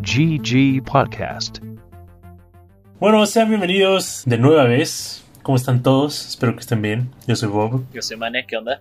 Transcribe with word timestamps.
GG 0.00 0.82
Podcast. 0.84 1.58
Bueno, 2.98 3.26
sean 3.26 3.48
bienvenidos 3.48 4.22
de 4.26 4.38
nueva 4.38 4.64
vez. 4.64 5.24
¿Cómo 5.42 5.56
están 5.56 5.82
todos? 5.82 6.28
Espero 6.28 6.54
que 6.54 6.60
estén 6.60 6.82
bien. 6.82 7.10
Yo 7.26 7.36
soy 7.36 7.48
Bob. 7.48 7.84
Yo 7.92 8.02
soy 8.02 8.16
Mane, 8.16 8.46
¿qué 8.46 8.56
onda? 8.56 8.80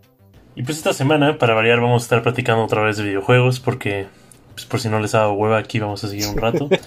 Y 0.55 0.63
pues 0.63 0.77
esta 0.77 0.93
semana, 0.93 1.37
para 1.37 1.53
variar, 1.53 1.81
vamos 1.81 2.03
a 2.03 2.05
estar 2.05 2.23
platicando 2.23 2.63
otra 2.63 2.81
vez 2.81 2.97
de 2.97 3.03
videojuegos 3.03 3.59
porque, 3.59 4.07
pues 4.53 4.65
por 4.65 4.79
si 4.79 4.89
no 4.89 4.99
les 4.99 5.13
ha 5.15 5.19
dado 5.19 5.33
hueva, 5.33 5.57
aquí 5.57 5.79
vamos 5.79 6.03
a 6.03 6.07
seguir 6.07 6.27
un 6.27 6.37
rato. 6.37 6.69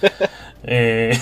Eh, 0.63 1.17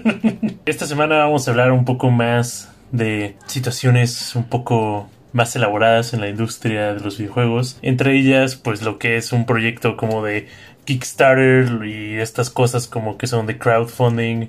esta 0.64 0.86
semana 0.86 1.18
vamos 1.18 1.46
a 1.46 1.50
hablar 1.50 1.72
un 1.72 1.84
poco 1.84 2.10
más 2.10 2.72
de 2.90 3.36
situaciones 3.46 4.34
un 4.34 4.44
poco 4.44 5.10
más 5.32 5.54
elaboradas 5.56 6.14
en 6.14 6.20
la 6.20 6.28
industria 6.28 6.94
de 6.94 7.00
los 7.00 7.18
videojuegos. 7.18 7.78
Entre 7.82 8.18
ellas, 8.18 8.56
pues 8.56 8.82
lo 8.82 8.98
que 8.98 9.16
es 9.16 9.32
un 9.32 9.46
proyecto 9.46 9.96
como 9.96 10.24
de 10.24 10.48
Kickstarter 10.84 11.84
y 11.86 12.18
estas 12.18 12.50
cosas 12.50 12.86
como 12.86 13.18
que 13.18 13.26
son 13.26 13.46
de 13.46 13.58
crowdfunding 13.58 14.48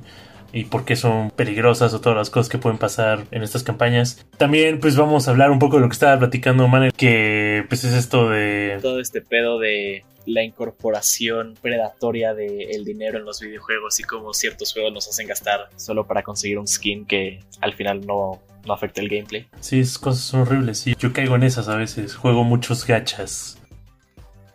y 0.54 0.66
por 0.66 0.86
qué 0.86 0.96
son 0.96 1.32
peligrosas 1.32 1.94
o 1.94 2.00
todas 2.00 2.18
las 2.18 2.30
cosas 2.30 2.50
que 2.50 2.60
pueden 2.60 2.78
pasar 2.78 3.26
en 3.32 3.44
estas 3.44 3.64
campañas. 3.64 4.26
También 4.38 4.80
pues 4.80 4.96
vamos 4.96 5.28
a 5.28 5.32
hablar 5.32 5.52
un 5.52 5.60
poco 5.60 5.78
de 5.78 5.82
lo 5.82 5.90
que 5.90 5.94
estaba 5.94 6.18
platicando 6.20 6.68
Man, 6.68 6.92
que 6.96 7.66
pues 7.68 7.84
es 7.84 7.94
esto 7.94 8.30
de... 8.30 8.78
Todo 8.82 9.00
este 9.00 9.22
pedo 9.22 9.60
de 9.60 10.06
la 10.26 10.44
incorporación 10.44 11.56
predatoria 11.62 12.34
del 12.34 12.86
dinero 12.86 13.18
en 13.18 13.26
los 13.26 13.42
videojuegos 13.42 14.00
y 14.00 14.04
cómo 14.04 14.34
ciertos 14.34 14.72
juegos 14.72 14.94
nos 14.94 15.08
hacen 15.08 15.28
gastar 15.28 15.70
solo 15.76 16.08
para 16.08 16.24
conseguir 16.24 16.60
un 16.60 16.68
skin 16.68 17.06
que 17.06 17.40
al 17.60 17.74
final 17.74 18.06
no, 18.06 18.42
no 18.66 18.74
afecta 18.74 19.02
el 19.02 19.10
gameplay. 19.10 19.48
Sí, 19.60 19.80
esas 19.80 19.98
cosas 19.98 20.24
son 20.24 20.42
horribles. 20.42 20.80
Sí, 20.80 20.96
yo 20.98 21.12
caigo 21.14 21.36
en 21.36 21.44
esas 21.44 21.68
a 21.68 21.76
veces. 21.76 22.16
Juego 22.16 22.44
muchos 22.44 22.86
gachas. 22.88 23.60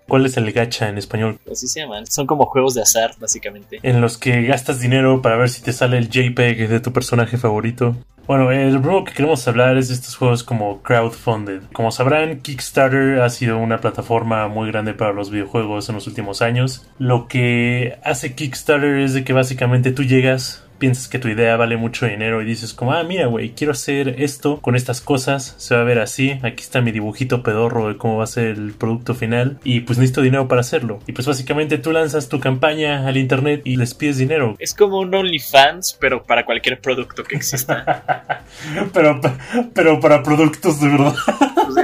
¿Cuál 0.09 0.25
es 0.25 0.37
el 0.39 0.51
gacha 0.53 0.89
en 0.89 0.97
español? 0.97 1.39
Así 1.51 1.69
se 1.69 1.81
llaman. 1.81 2.07
Son 2.07 2.27
como 2.27 2.47
juegos 2.47 2.75
de 2.75 2.83
azar, 2.83 3.15
básicamente. 3.21 3.79
En 3.83 4.01
los 4.01 4.17
que 4.17 4.43
gastas 4.43 4.81
dinero 4.81 5.21
para 5.21 5.37
ver 5.37 5.51
si 5.51 5.63
te 5.63 5.73
sale 5.73 5.99
el 5.99 6.09
JPEG 6.09 6.69
de 6.69 6.81
tu 6.81 6.93
personaje 6.93 7.37
favorito. 7.37 7.95
Bueno, 8.27 8.51
el 8.51 8.79
primero 8.79 9.05
que 9.05 9.15
queremos 9.15 9.49
hablar 9.49 9.79
es 9.79 9.89
de 9.89 9.95
estos 9.95 10.17
juegos 10.17 10.45
como 10.45 10.83
crowdfunded. 10.83 11.63
Como 11.73 11.91
sabrán, 11.91 12.41
Kickstarter 12.41 13.23
ha 13.23 13.31
sido 13.31 13.57
una 13.57 13.81
plataforma 13.81 14.49
muy 14.49 14.71
grande 14.71 14.93
para 14.93 15.15
los 15.15 15.31
videojuegos 15.31 15.89
en 15.89 15.95
los 15.95 16.07
últimos 16.07 16.43
años. 16.43 16.87
Lo 16.99 17.27
que 17.27 17.99
hace 18.05 18.35
Kickstarter 18.35 18.99
es 18.99 19.15
de 19.15 19.25
que 19.25 19.33
básicamente 19.33 19.93
tú 19.93 20.05
llegas, 20.05 20.63
piensas 20.79 21.09
que 21.09 21.19
tu 21.19 21.29
idea 21.29 21.57
vale 21.57 21.77
mucho 21.77 22.07
dinero 22.07 22.43
y 22.43 22.45
dices 22.45 22.75
como, 22.75 22.93
ah, 22.93 23.03
mira, 23.03 23.27
güey, 23.27 23.51
quiero 23.51 23.73
hacer 23.73 24.21
esto 24.21 24.61
con 24.61 24.77
estas 24.77 25.01
cosas, 25.01 25.55
se 25.59 25.75
va 25.75 25.83
a 25.83 25.85
ver 25.85 25.99
así, 25.99 26.39
aquí 26.43 26.63
está 26.63 26.81
mi 26.81 26.93
dibujito 26.93 27.43
pedorro 27.43 27.89
de 27.89 27.97
cómo 27.97 28.19
va 28.19 28.25
a 28.25 28.29
ser 28.29 28.47
el 28.47 28.73
producto 28.73 29.15
final 29.15 29.59
y 29.65 29.81
pues 29.81 29.99
necesito 29.99 30.23
dinero 30.23 30.49
para 30.49 30.61
hacerlo. 30.61 31.01
Y 31.07 31.13
pues 31.13 31.27
básicamente 31.27 31.79
tú 31.79 31.93
lanzas 31.93 32.29
tu 32.29 32.41
campaña 32.41 33.07
al 33.07 33.17
internet 33.17 33.63
y 33.65 33.77
les 33.77 33.95
pides 33.95 34.19
dinero. 34.19 34.57
Es 34.59 34.75
como 34.75 35.01
un 35.01 35.15
OnlyFans, 35.15 35.97
pero 36.01 36.25
para 36.25 36.45
cualquier 36.45 36.81
producto 36.81 37.25
que 37.25 37.37
exista. 37.37 38.45
pero, 38.93 39.21
pero 39.75 40.01
para 40.01 40.23
productos 40.23 40.81
de 40.81 40.89
verdad. 40.89 41.15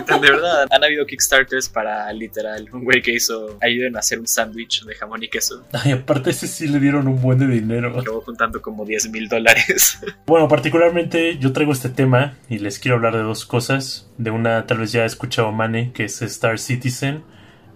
De 0.20 0.30
verdad, 0.30 0.66
han 0.70 0.84
habido 0.84 1.06
Kickstarters 1.06 1.68
para 1.68 2.12
literal 2.12 2.68
un 2.72 2.84
güey 2.84 3.02
que 3.02 3.12
hizo 3.12 3.58
ayuden 3.60 3.96
a 3.96 4.00
hacer 4.00 4.18
un 4.18 4.26
sándwich 4.26 4.84
de 4.84 4.94
jamón 4.94 5.22
y 5.22 5.28
queso. 5.28 5.64
Ay, 5.72 5.92
aparte 5.92 6.30
ese 6.30 6.46
sí 6.46 6.68
le 6.68 6.80
dieron 6.80 7.08
un 7.08 7.20
buen 7.20 7.38
de 7.38 7.46
dinero. 7.46 7.90
Luego 7.90 8.20
juntando 8.20 8.60
como 8.60 8.84
10 8.84 9.10
mil 9.10 9.28
dólares. 9.28 9.98
Bueno, 10.26 10.48
particularmente 10.48 11.38
yo 11.38 11.52
traigo 11.52 11.72
este 11.72 11.90
tema 11.90 12.34
y 12.48 12.58
les 12.58 12.78
quiero 12.78 12.96
hablar 12.96 13.14
de 13.14 13.22
dos 13.22 13.44
cosas. 13.44 14.10
De 14.16 14.30
una 14.30 14.66
tal 14.66 14.78
vez 14.78 14.92
ya 14.92 15.02
he 15.02 15.06
escuchado 15.06 15.52
Mane, 15.52 15.92
que 15.92 16.04
es 16.04 16.22
Star 16.22 16.58
Citizen, 16.58 17.22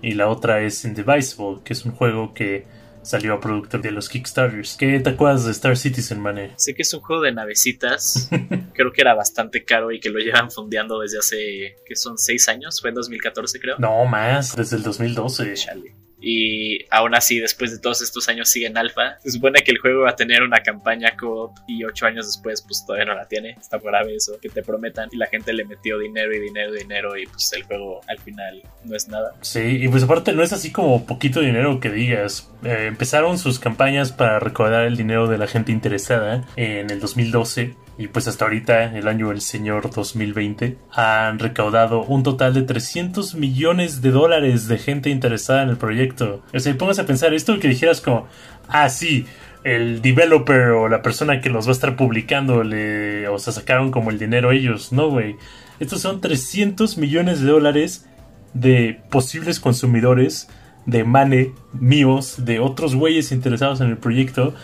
y 0.02 0.12
la 0.14 0.28
otra 0.28 0.62
es 0.62 0.84
Indivisible, 0.84 1.58
que 1.64 1.74
es 1.74 1.84
un 1.84 1.92
juego 1.92 2.32
que 2.32 2.66
salió 3.08 3.32
a 3.32 3.40
producto 3.40 3.78
de 3.78 3.90
los 3.90 4.08
Kickstarters. 4.10 4.76
¿Qué 4.76 5.00
te 5.00 5.10
acuerdas 5.10 5.46
de 5.46 5.52
Star 5.52 5.76
Citizen, 5.78 6.20
Mane? 6.20 6.52
Sé 6.56 6.74
que 6.74 6.82
es 6.82 6.92
un 6.92 7.00
juego 7.00 7.22
de 7.22 7.32
navecitas. 7.32 8.28
creo 8.74 8.92
que 8.92 9.00
era 9.00 9.14
bastante 9.14 9.64
caro 9.64 9.90
y 9.90 9.98
que 9.98 10.10
lo 10.10 10.18
llevan 10.18 10.50
fondeando 10.50 11.00
desde 11.00 11.18
hace, 11.18 11.76
que 11.86 11.96
son 11.96 12.18
6 12.18 12.48
años, 12.48 12.80
fue 12.80 12.90
en 12.90 12.96
2014 12.96 13.60
creo. 13.60 13.76
No, 13.78 14.04
más, 14.04 14.54
desde 14.54 14.76
el 14.76 14.82
2012. 14.82 15.54
Chale 15.54 15.94
y 16.20 16.84
aún 16.90 17.14
así 17.14 17.38
después 17.38 17.70
de 17.70 17.78
todos 17.78 18.02
estos 18.02 18.28
años 18.28 18.48
sigue 18.48 18.66
en 18.66 18.76
alfa. 18.76 19.18
Se 19.20 19.30
supone 19.30 19.62
que 19.62 19.70
el 19.70 19.78
juego 19.78 20.02
va 20.02 20.10
a 20.10 20.16
tener 20.16 20.42
una 20.42 20.60
campaña 20.60 21.16
co-op 21.16 21.56
y 21.66 21.84
ocho 21.84 22.06
años 22.06 22.26
después 22.26 22.62
pues 22.62 22.84
todavía 22.84 23.06
no 23.06 23.14
la 23.14 23.28
tiene. 23.28 23.50
Está 23.50 23.78
grave 23.78 24.16
eso, 24.16 24.38
que 24.40 24.48
te 24.48 24.62
prometan 24.62 25.08
y 25.12 25.16
la 25.16 25.26
gente 25.26 25.52
le 25.52 25.64
metió 25.64 25.98
dinero 25.98 26.34
y 26.34 26.40
dinero 26.40 26.74
y 26.74 26.78
dinero 26.80 27.16
y 27.16 27.26
pues 27.26 27.52
el 27.52 27.62
juego 27.64 28.00
al 28.08 28.18
final 28.18 28.62
no 28.84 28.96
es 28.96 29.08
nada. 29.08 29.34
Sí, 29.40 29.60
y 29.60 29.88
pues 29.88 30.02
aparte 30.02 30.32
no 30.32 30.42
es 30.42 30.52
así 30.52 30.72
como 30.72 31.06
poquito 31.06 31.40
dinero 31.40 31.80
que 31.80 31.90
digas. 31.90 32.50
Eh, 32.64 32.86
empezaron 32.88 33.38
sus 33.38 33.58
campañas 33.58 34.12
para 34.12 34.40
recaudar 34.40 34.84
el 34.84 34.96
dinero 34.96 35.28
de 35.28 35.38
la 35.38 35.46
gente 35.46 35.72
interesada 35.72 36.44
en 36.56 36.90
el 36.90 37.00
2012 37.00 37.76
y 37.98 38.06
pues 38.06 38.28
hasta 38.28 38.44
ahorita, 38.44 38.96
el 38.96 39.08
año 39.08 39.30
del 39.30 39.40
señor 39.40 39.90
2020, 39.90 40.78
han 40.92 41.40
recaudado 41.40 42.04
un 42.04 42.22
total 42.22 42.54
de 42.54 42.62
300 42.62 43.34
millones 43.34 44.00
de 44.00 44.12
dólares 44.12 44.68
de 44.68 44.78
gente 44.78 45.10
interesada 45.10 45.64
en 45.64 45.70
el 45.70 45.78
proyecto. 45.78 46.44
O 46.54 46.60
sea, 46.60 46.78
pongas 46.78 47.00
a 47.00 47.06
pensar 47.06 47.34
esto 47.34 47.58
que 47.58 47.66
dijeras 47.66 48.00
como, 48.00 48.28
ah, 48.68 48.88
sí, 48.88 49.26
el 49.64 50.00
developer 50.00 50.68
o 50.70 50.88
la 50.88 51.02
persona 51.02 51.40
que 51.40 51.50
los 51.50 51.66
va 51.66 51.70
a 51.70 51.72
estar 51.72 51.96
publicando, 51.96 52.62
le, 52.62 53.26
o 53.26 53.38
sea, 53.40 53.52
sacaron 53.52 53.90
como 53.90 54.10
el 54.10 54.18
dinero 54.20 54.52
ellos. 54.52 54.92
No, 54.92 55.10
güey. 55.10 55.34
Estos 55.80 56.00
son 56.00 56.20
300 56.20 56.98
millones 56.98 57.40
de 57.40 57.50
dólares 57.50 58.06
de 58.54 59.00
posibles 59.10 59.58
consumidores, 59.58 60.48
de 60.88 61.04
mane 61.04 61.52
míos, 61.72 62.34
de 62.44 62.58
otros 62.58 62.96
güeyes 62.96 63.30
interesados 63.30 63.80
en 63.80 63.90
el 63.90 63.98
proyecto, 63.98 64.54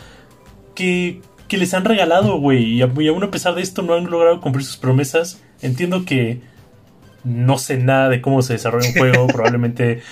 que 0.74 1.20
que 1.48 1.58
les 1.58 1.74
han 1.74 1.84
regalado, 1.84 2.38
güey. 2.38 2.64
Y 2.64 2.82
aún 2.82 3.22
a 3.22 3.30
pesar 3.30 3.54
de 3.54 3.62
esto 3.62 3.82
no 3.82 3.94
han 3.94 4.10
logrado 4.10 4.40
cumplir 4.40 4.64
sus 4.64 4.76
promesas. 4.76 5.42
Entiendo 5.60 6.04
que 6.04 6.40
no 7.22 7.58
sé 7.58 7.76
nada 7.78 8.08
de 8.08 8.20
cómo 8.20 8.42
se 8.42 8.54
desarrolla 8.54 8.88
un 8.88 8.94
juego. 8.94 9.26
Probablemente 9.32 10.02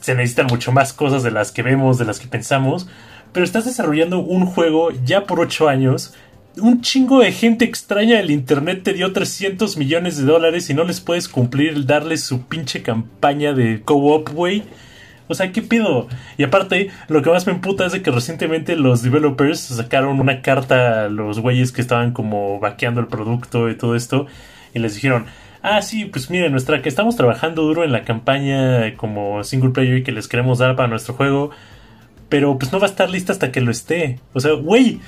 se 0.00 0.14
necesitan 0.14 0.46
mucho 0.46 0.72
más 0.72 0.92
cosas 0.92 1.22
de 1.22 1.30
las 1.30 1.52
que 1.52 1.62
vemos, 1.62 1.98
de 1.98 2.04
las 2.04 2.18
que 2.18 2.28
pensamos. 2.28 2.88
Pero 3.32 3.44
estás 3.44 3.66
desarrollando 3.66 4.18
un 4.18 4.46
juego 4.46 4.90
ya 5.04 5.24
por 5.24 5.40
8 5.40 5.68
años. 5.68 6.14
Un 6.60 6.80
chingo 6.80 7.20
de 7.20 7.30
gente 7.30 7.64
extraña 7.64 8.16
del 8.16 8.32
internet 8.32 8.82
te 8.82 8.92
dio 8.92 9.12
300 9.12 9.76
millones 9.76 10.16
de 10.16 10.24
dólares 10.24 10.68
y 10.70 10.74
no 10.74 10.82
les 10.82 11.00
puedes 11.00 11.28
cumplir 11.28 11.86
darles 11.86 12.24
su 12.24 12.42
pinche 12.46 12.82
campaña 12.82 13.52
de 13.52 13.82
co-op, 13.84 14.30
güey. 14.30 14.64
O 15.28 15.34
sea, 15.34 15.52
¿qué 15.52 15.62
pido? 15.62 16.08
Y 16.36 16.42
aparte, 16.42 16.90
lo 17.08 17.22
que 17.22 17.30
más 17.30 17.46
me 17.46 17.52
emputa 17.52 17.86
es 17.86 17.92
de 17.92 18.02
que 18.02 18.10
recientemente 18.10 18.76
los 18.76 19.02
developers 19.02 19.60
sacaron 19.60 20.18
una 20.20 20.42
carta 20.42 21.04
a 21.04 21.08
los 21.08 21.38
güeyes 21.40 21.70
que 21.70 21.80
estaban 21.80 22.12
como 22.12 22.58
vaqueando 22.60 23.00
el 23.00 23.06
producto 23.06 23.68
y 23.68 23.76
todo 23.76 23.94
esto. 23.94 24.26
Y 24.74 24.78
les 24.78 24.94
dijeron, 24.94 25.26
ah, 25.62 25.82
sí, 25.82 26.06
pues 26.06 26.30
miren, 26.30 26.52
nuestra 26.52 26.82
que 26.82 26.88
estamos 26.88 27.16
trabajando 27.16 27.62
duro 27.62 27.84
en 27.84 27.92
la 27.92 28.04
campaña 28.04 28.96
como 28.96 29.44
single 29.44 29.70
player 29.70 30.02
que 30.02 30.12
les 30.12 30.28
queremos 30.28 30.58
dar 30.58 30.76
para 30.76 30.88
nuestro 30.88 31.14
juego. 31.14 31.50
Pero 32.28 32.58
pues 32.58 32.72
no 32.72 32.80
va 32.80 32.86
a 32.86 32.90
estar 32.90 33.10
lista 33.10 33.32
hasta 33.32 33.52
que 33.52 33.60
lo 33.60 33.70
esté. 33.70 34.20
O 34.32 34.40
sea, 34.40 34.52
güey, 34.52 35.00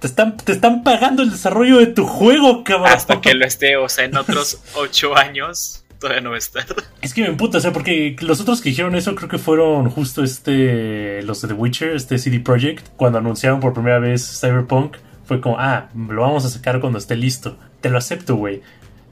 te 0.00 0.06
están, 0.06 0.36
te 0.36 0.52
están 0.52 0.82
pagando 0.82 1.22
el 1.22 1.30
desarrollo 1.30 1.78
de 1.78 1.86
tu 1.86 2.04
juego, 2.04 2.64
cabrón. 2.64 2.92
Hasta 2.92 3.20
que 3.20 3.34
lo 3.34 3.44
esté, 3.44 3.76
o 3.76 3.88
sea, 3.88 4.04
en 4.04 4.16
otros 4.16 4.60
ocho 4.74 5.16
años 5.16 5.84
todavía 5.98 6.20
no 6.22 6.30
va 6.30 6.36
a 6.36 6.38
estar. 6.38 6.64
Es 7.00 7.14
que 7.14 7.22
me 7.22 7.28
emputa, 7.28 7.58
o 7.58 7.60
sea, 7.60 7.72
porque 7.72 8.16
los 8.20 8.40
otros 8.40 8.60
que 8.60 8.70
dijeron 8.70 8.94
eso 8.94 9.14
creo 9.14 9.28
que 9.28 9.38
fueron 9.38 9.90
justo 9.90 10.22
este, 10.22 11.22
los 11.22 11.40
de 11.42 11.48
The 11.48 11.54
Witcher, 11.54 11.94
este 11.94 12.18
CD 12.18 12.40
Projekt, 12.40 12.88
cuando 12.96 13.18
anunciaron 13.18 13.60
por 13.60 13.72
primera 13.72 13.98
vez 13.98 14.40
Cyberpunk, 14.40 14.96
fue 15.24 15.40
como, 15.40 15.58
ah, 15.58 15.90
lo 15.94 16.22
vamos 16.22 16.44
a 16.44 16.48
sacar 16.48 16.80
cuando 16.80 16.98
esté 16.98 17.14
listo. 17.14 17.58
Te 17.80 17.90
lo 17.90 17.98
acepto, 17.98 18.36
güey. 18.36 18.62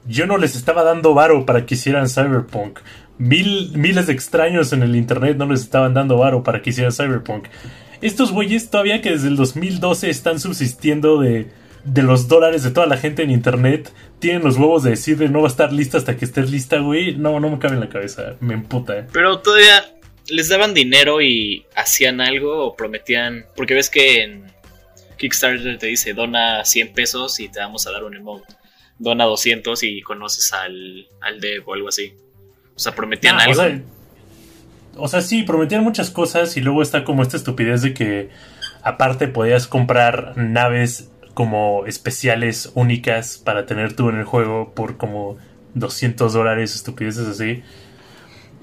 Yo 0.07 0.25
no 0.25 0.37
les 0.37 0.55
estaba 0.55 0.83
dando 0.83 1.13
varo 1.13 1.45
para 1.45 1.65
que 1.65 1.75
hicieran 1.75 2.09
Cyberpunk. 2.09 2.79
Mil, 3.17 3.71
miles 3.77 4.07
de 4.07 4.13
extraños 4.13 4.73
en 4.73 4.83
el 4.83 4.95
internet 4.95 5.37
no 5.37 5.45
les 5.47 5.61
estaban 5.61 5.93
dando 5.93 6.17
varo 6.17 6.43
para 6.43 6.61
que 6.61 6.71
hicieran 6.71 6.91
Cyberpunk. 6.91 7.47
Estos 8.01 8.31
güeyes 8.31 8.69
todavía 8.69 9.01
que 9.01 9.11
desde 9.11 9.27
el 9.27 9.35
2012 9.35 10.09
están 10.09 10.39
subsistiendo 10.39 11.19
de 11.19 11.47
de 11.83 12.03
los 12.03 12.27
dólares 12.27 12.63
de 12.63 12.71
toda 12.71 12.87
la 12.87 12.97
gente 12.97 13.23
en 13.23 13.31
internet 13.31 13.91
tienen 14.19 14.43
los 14.43 14.57
huevos 14.57 14.83
de 14.83 14.91
decir 14.91 15.17
no 15.29 15.41
va 15.41 15.47
a 15.47 15.51
estar 15.51 15.71
lista 15.71 15.97
hasta 15.97 16.17
que 16.17 16.25
estés 16.25 16.51
lista, 16.51 16.79
güey. 16.79 17.15
No, 17.15 17.39
no 17.39 17.49
me 17.49 17.59
cabe 17.59 17.75
en 17.75 17.79
la 17.79 17.89
cabeza. 17.89 18.35
Me 18.39 18.53
emputa. 18.53 18.99
Eh. 18.99 19.07
Pero 19.11 19.39
todavía 19.39 19.85
les 20.27 20.49
daban 20.49 20.73
dinero 20.73 21.21
y 21.21 21.65
hacían 21.75 22.21
algo 22.21 22.65
o 22.65 22.75
prometían. 22.75 23.45
Porque 23.55 23.73
ves 23.73 23.89
que 23.89 24.23
en 24.23 24.51
Kickstarter 25.17 25.77
te 25.77 25.87
dice 25.87 26.13
dona 26.13 26.65
100 26.65 26.93
pesos 26.93 27.39
y 27.39 27.49
te 27.49 27.59
vamos 27.59 27.87
a 27.87 27.91
dar 27.91 28.03
un 28.03 28.15
emote. 28.15 28.53
Dona 28.99 29.25
200 29.25 29.81
y 29.83 30.01
conoces 30.01 30.51
al, 30.53 31.07
al 31.21 31.39
dev 31.39 31.67
o 31.67 31.73
algo 31.73 31.89
así. 31.89 32.13
O 32.75 32.79
sea, 32.79 32.93
prometían 32.93 33.39
algo. 33.39 33.51
O 33.51 33.55
sea, 33.55 33.81
o 34.97 35.07
sea, 35.07 35.21
sí, 35.21 35.43
prometían 35.43 35.83
muchas 35.83 36.09
cosas 36.09 36.57
y 36.57 36.61
luego 36.61 36.81
está 36.81 37.03
como 37.03 37.21
esta 37.21 37.37
estupidez 37.37 37.83
de 37.83 37.93
que 37.93 38.29
aparte 38.81 39.27
podías 39.27 39.67
comprar 39.67 40.37
naves 40.37 41.11
como 41.37 41.85
especiales 41.85 42.71
únicas 42.73 43.37
para 43.37 43.67
tener 43.67 43.93
tú 43.93 44.09
en 44.09 44.17
el 44.17 44.23
juego 44.23 44.73
por 44.73 44.97
como 44.97 45.37
200 45.75 46.33
dólares, 46.33 46.73
estupideces 46.73 47.27
así. 47.27 47.61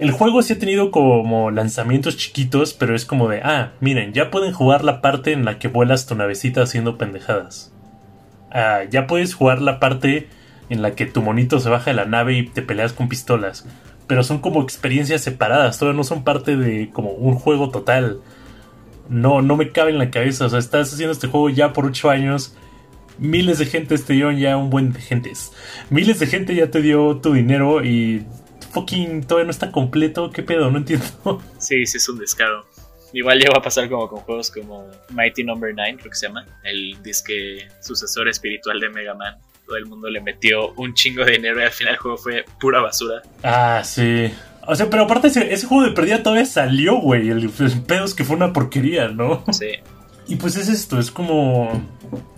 el 0.01 0.11
juego 0.11 0.43
sí 0.43 0.55
ha 0.55 0.59
tenido 0.59 0.91
como 0.91 1.53
lanzamientos 1.53 2.17
chiquitos, 2.17 2.75
pero 2.75 2.97
es 2.97 3.05
como 3.05 3.29
de, 3.29 3.43
ah, 3.45 3.75
miren, 3.79 4.13
ya 4.13 4.33
pueden 4.33 4.53
jugar 4.53 4.83
la 4.83 5.01
parte 5.03 5.31
en 5.31 5.45
la 5.45 5.61
que 5.61 5.69
vuelas 5.69 6.07
tu 6.07 6.17
navecita 6.17 6.63
haciendo 6.63 6.99
pendejadas. 6.99 7.73
Ah, 8.51 8.81
ya 8.91 9.07
puedes 9.07 9.37
jugar 9.37 9.63
la 9.63 9.79
parte 9.79 10.29
en 10.69 10.83
la 10.83 10.97
que 10.97 11.07
tu 11.07 11.23
monito 11.23 11.61
se 11.61 11.69
baja 11.69 11.93
de 11.93 11.97
la 11.97 12.07
nave 12.07 12.37
y 12.37 12.49
te 12.49 12.61
peleas 12.61 12.93
con 12.93 13.09
pistolas. 13.09 13.69
Pero 14.09 14.25
son 14.25 14.41
como 14.41 14.61
experiencias 14.61 15.21
separadas, 15.21 15.79
todavía 15.79 15.99
no 15.99 16.03
son 16.03 16.25
parte 16.25 16.57
de 16.57 16.91
como 16.91 17.11
un 17.13 17.37
juego 17.37 17.71
total. 17.71 18.19
No, 19.09 19.43
no 19.43 19.57
me 19.57 19.71
cabe 19.71 19.93
en 19.93 19.99
la 19.99 20.11
cabeza. 20.11 20.47
O 20.47 20.49
sea, 20.49 20.59
estás 20.59 20.93
haciendo 20.93 21.13
este 21.13 21.29
juego 21.29 21.51
ya 21.51 21.73
por 21.73 21.87
8 21.87 22.11
años. 22.11 22.57
Miles 23.19 23.59
de 23.59 23.67
gente 23.67 23.97
te 23.99 24.13
dio 24.13 24.31
ya 24.33 24.57
un 24.57 24.71
buen 24.71 24.93
de 24.93 25.01
gentes. 25.01 25.53
Miles 25.91 26.19
de 26.19 26.27
gente 26.27 26.55
ya 26.55 26.71
te 26.71 26.83
dio 26.83 27.19
tu 27.19 27.33
dinero 27.33 27.85
y 27.85 28.25
fucking 28.73 29.25
todavía 29.25 29.47
no 29.47 29.51
está 29.51 29.71
completo. 29.71 30.31
¿Qué 30.31 30.43
pedo? 30.43 30.71
No 30.71 30.79
entiendo. 30.79 31.07
Sí, 31.59 31.87
sí, 31.87 31.97
es 31.97 32.09
un 32.09 32.19
descaro. 32.19 32.67
Igual 33.13 33.39
llegó 33.39 33.57
a 33.57 33.63
pasar 33.63 33.89
como 33.89 34.09
con 34.09 34.21
juegos 34.21 34.51
como 34.51 34.91
Mighty 35.11 35.45
Number 35.45 35.71
no. 35.71 35.83
9, 35.83 35.99
creo 36.01 36.11
que 36.11 36.17
se 36.17 36.27
llama. 36.27 36.45
El 36.65 37.01
disque 37.03 37.69
sucesor 37.81 38.29
espiritual 38.29 38.81
de 38.81 38.89
Mega 38.91 39.15
Man. 39.15 39.37
Todo 39.67 39.77
el 39.77 39.87
mundo 39.87 40.11
le 40.11 40.21
metió 40.21 40.73
un 40.73 40.93
chingo 40.95 41.25
de 41.25 41.33
dinero 41.33 41.61
y 41.61 41.63
al 41.63 41.71
final 41.71 41.95
el 41.95 42.01
juego 42.01 42.19
fue 42.19 42.45
pura 42.61 42.81
basura. 42.81 43.23
Ah, 43.43 43.83
sí. 43.85 44.31
O 44.67 44.75
sea, 44.75 44.91
pero 44.91 45.05
aparte 45.05 45.29
ese, 45.29 45.67
juego 45.67 45.85
de 45.85 45.93
perdida 45.93 46.23
todavía 46.23 46.45
salió, 46.45 46.97
güey. 46.97 47.31
El, 47.31 47.45
el, 47.45 47.83
pedo 47.87 48.05
es 48.05 48.15
que 48.15 48.25
fue 48.25 48.37
una 48.37 48.53
porquería, 48.53 49.09
¿no? 49.09 49.45
Sí. 49.53 49.71
Y 50.27 50.37
pues 50.37 50.57
es 50.57 50.69
esto, 50.69 50.99
es 50.99 51.11
como... 51.11 51.71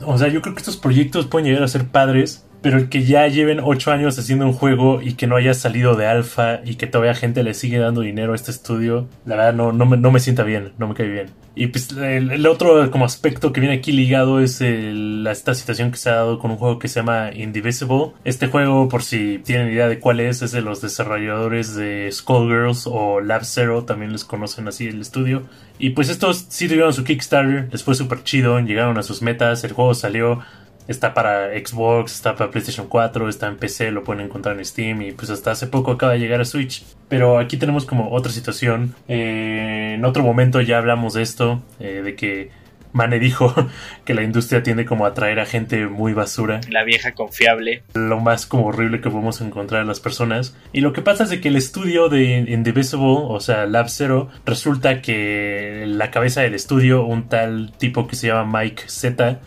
O 0.04 0.16
sea, 0.18 0.28
yo 0.28 0.40
creo 0.42 0.54
que 0.54 0.60
estos 0.60 0.76
proyectos 0.76 1.26
pueden 1.26 1.46
llegar 1.46 1.62
a 1.62 1.68
ser 1.68 1.88
padres, 1.88 2.45
pero 2.66 2.78
el 2.78 2.88
que 2.88 3.04
ya 3.04 3.28
lleven 3.28 3.60
8 3.62 3.92
años 3.92 4.18
haciendo 4.18 4.44
un 4.44 4.52
juego 4.52 5.00
y 5.00 5.12
que 5.12 5.28
no 5.28 5.36
haya 5.36 5.54
salido 5.54 5.94
de 5.94 6.08
alfa 6.08 6.62
y 6.64 6.74
que 6.74 6.88
todavía 6.88 7.14
gente 7.14 7.44
le 7.44 7.54
sigue 7.54 7.78
dando 7.78 8.00
dinero 8.00 8.32
a 8.32 8.34
este 8.34 8.50
estudio, 8.50 9.06
la 9.24 9.36
verdad 9.36 9.54
no, 9.54 9.70
no, 9.70 9.86
me, 9.86 9.96
no 9.96 10.10
me 10.10 10.18
sienta 10.18 10.42
bien, 10.42 10.72
no 10.76 10.88
me 10.88 10.94
cae 10.94 11.06
bien. 11.06 11.28
Y 11.54 11.68
pues 11.68 11.92
el, 11.92 12.44
otro 12.48 12.90
como 12.90 13.04
aspecto 13.04 13.52
que 13.52 13.60
viene 13.60 13.76
aquí 13.76 13.92
ligado 13.92 14.40
es 14.40 14.60
esta 14.60 15.54
situación 15.54 15.92
que 15.92 15.96
se 15.96 16.10
ha 16.10 16.16
dado 16.16 16.40
con 16.40 16.50
un 16.50 16.56
juego 16.56 16.80
que 16.80 16.88
se 16.88 16.98
llama 16.98 17.30
Indivisible. 17.32 18.14
Este 18.24 18.48
juego, 18.48 18.88
por 18.88 19.04
si 19.04 19.38
tienen 19.38 19.72
idea 19.72 19.88
de 19.88 20.00
cuál 20.00 20.18
es, 20.18 20.42
es 20.42 20.50
de 20.50 20.60
los 20.60 20.82
desarrolladores 20.82 21.76
de 21.76 22.10
Skullgirls 22.10 22.88
o 22.88 23.20
Lab 23.20 23.44
Zero, 23.44 23.84
también 23.84 24.10
les 24.10 24.24
conocen 24.24 24.66
así 24.66 24.88
el 24.88 25.00
estudio. 25.00 25.44
Y 25.78 25.90
pues 25.90 26.08
estos 26.08 26.46
sí 26.48 26.66
tuvieron 26.66 26.92
su 26.92 27.04
Kickstarter, 27.04 27.68
les 27.70 27.84
fue 27.84 27.94
súper 27.94 28.24
chido, 28.24 28.58
llegaron 28.58 28.98
a 28.98 29.04
sus 29.04 29.22
metas, 29.22 29.62
el 29.62 29.72
juego 29.72 29.94
salió 29.94 30.40
Está 30.88 31.14
para 31.14 31.50
Xbox, 31.58 32.14
está 32.14 32.36
para 32.36 32.50
PlayStation 32.50 32.86
4, 32.88 33.28
está 33.28 33.48
en 33.48 33.56
PC, 33.56 33.90
lo 33.90 34.04
pueden 34.04 34.24
encontrar 34.24 34.56
en 34.56 34.64
Steam 34.64 35.02
y 35.02 35.12
pues 35.12 35.30
hasta 35.30 35.50
hace 35.50 35.66
poco 35.66 35.92
acaba 35.92 36.12
de 36.12 36.20
llegar 36.20 36.40
a 36.40 36.44
Switch. 36.44 36.84
Pero 37.08 37.38
aquí 37.38 37.56
tenemos 37.56 37.84
como 37.84 38.12
otra 38.12 38.32
situación. 38.32 38.94
Eh, 39.08 39.94
en 39.96 40.04
otro 40.04 40.22
momento 40.22 40.60
ya 40.60 40.78
hablamos 40.78 41.14
de 41.14 41.22
esto, 41.22 41.62
eh, 41.80 42.02
de 42.04 42.14
que 42.14 42.50
Mane 42.96 43.18
dijo 43.18 43.54
que 44.04 44.14
la 44.14 44.22
industria 44.22 44.62
tiende 44.62 44.86
como 44.86 45.04
a 45.04 45.08
atraer 45.08 45.38
a 45.38 45.46
gente 45.46 45.86
muy 45.86 46.14
basura. 46.14 46.60
La 46.70 46.82
vieja 46.82 47.12
confiable. 47.12 47.82
Lo 47.94 48.20
más 48.20 48.46
como 48.46 48.66
horrible 48.66 49.00
que 49.00 49.10
podemos 49.10 49.40
encontrar 49.40 49.82
en 49.82 49.88
las 49.88 50.00
personas. 50.00 50.56
Y 50.72 50.80
lo 50.80 50.92
que 50.92 51.02
pasa 51.02 51.24
es 51.24 51.30
de 51.30 51.40
que 51.40 51.48
el 51.48 51.56
estudio 51.56 52.08
de 52.08 52.46
Indivisible, 52.48 53.18
o 53.28 53.40
sea, 53.40 53.66
Lab 53.66 53.90
Zero, 53.90 54.28
resulta 54.44 55.02
que 55.02 55.84
la 55.86 56.10
cabeza 56.10 56.40
del 56.40 56.54
estudio, 56.54 57.04
un 57.04 57.28
tal 57.28 57.72
tipo 57.76 58.08
que 58.08 58.16
se 58.16 58.28
llama 58.28 58.60
Mike 58.60 58.84
Z, 58.86 59.40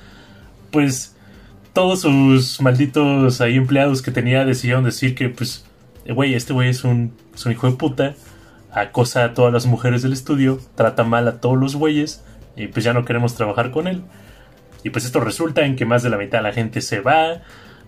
pues 0.72 1.16
todos 1.74 2.02
sus 2.02 2.62
malditos 2.62 3.42
ahí 3.42 3.56
empleados 3.56 4.02
que 4.02 4.12
tenía 4.12 4.46
decidieron 4.46 4.84
decir 4.84 5.16
que, 5.16 5.30
pues, 5.30 5.66
eh, 6.06 6.14
güey, 6.14 6.34
este 6.34 6.54
güey 6.54 6.70
es 6.70 6.84
un, 6.84 7.14
hijo 7.50 7.70
de 7.70 7.78
puta, 7.78 8.16
acosa 8.72 9.24
a 9.24 9.34
todas 9.34 9.54
las 9.54 9.66
mujeres 9.66 10.02
del 10.02 10.14
estudio, 10.14 10.60
trata 10.76 11.04
mal 11.04 11.28
a 11.28 11.40
todos 11.40 11.58
los 11.58 11.76
güeyes, 11.76 12.24
y 12.56 12.68
pues 12.68 12.84
ya 12.84 12.94
no 12.94 13.06
queremos 13.06 13.36
trabajar 13.36 13.72
con 13.72 13.88
él. 13.88 14.04
Y 14.84 14.90
pues 14.90 15.06
esto 15.06 15.20
resulta 15.20 15.66
en 15.66 15.76
que 15.76 15.86
más 15.86 16.04
de 16.04 16.10
la 16.10 16.18
mitad 16.18 16.40
de 16.40 16.44
la 16.44 16.54
gente 16.54 16.82
se 16.82 17.00
va. 17.02 17.42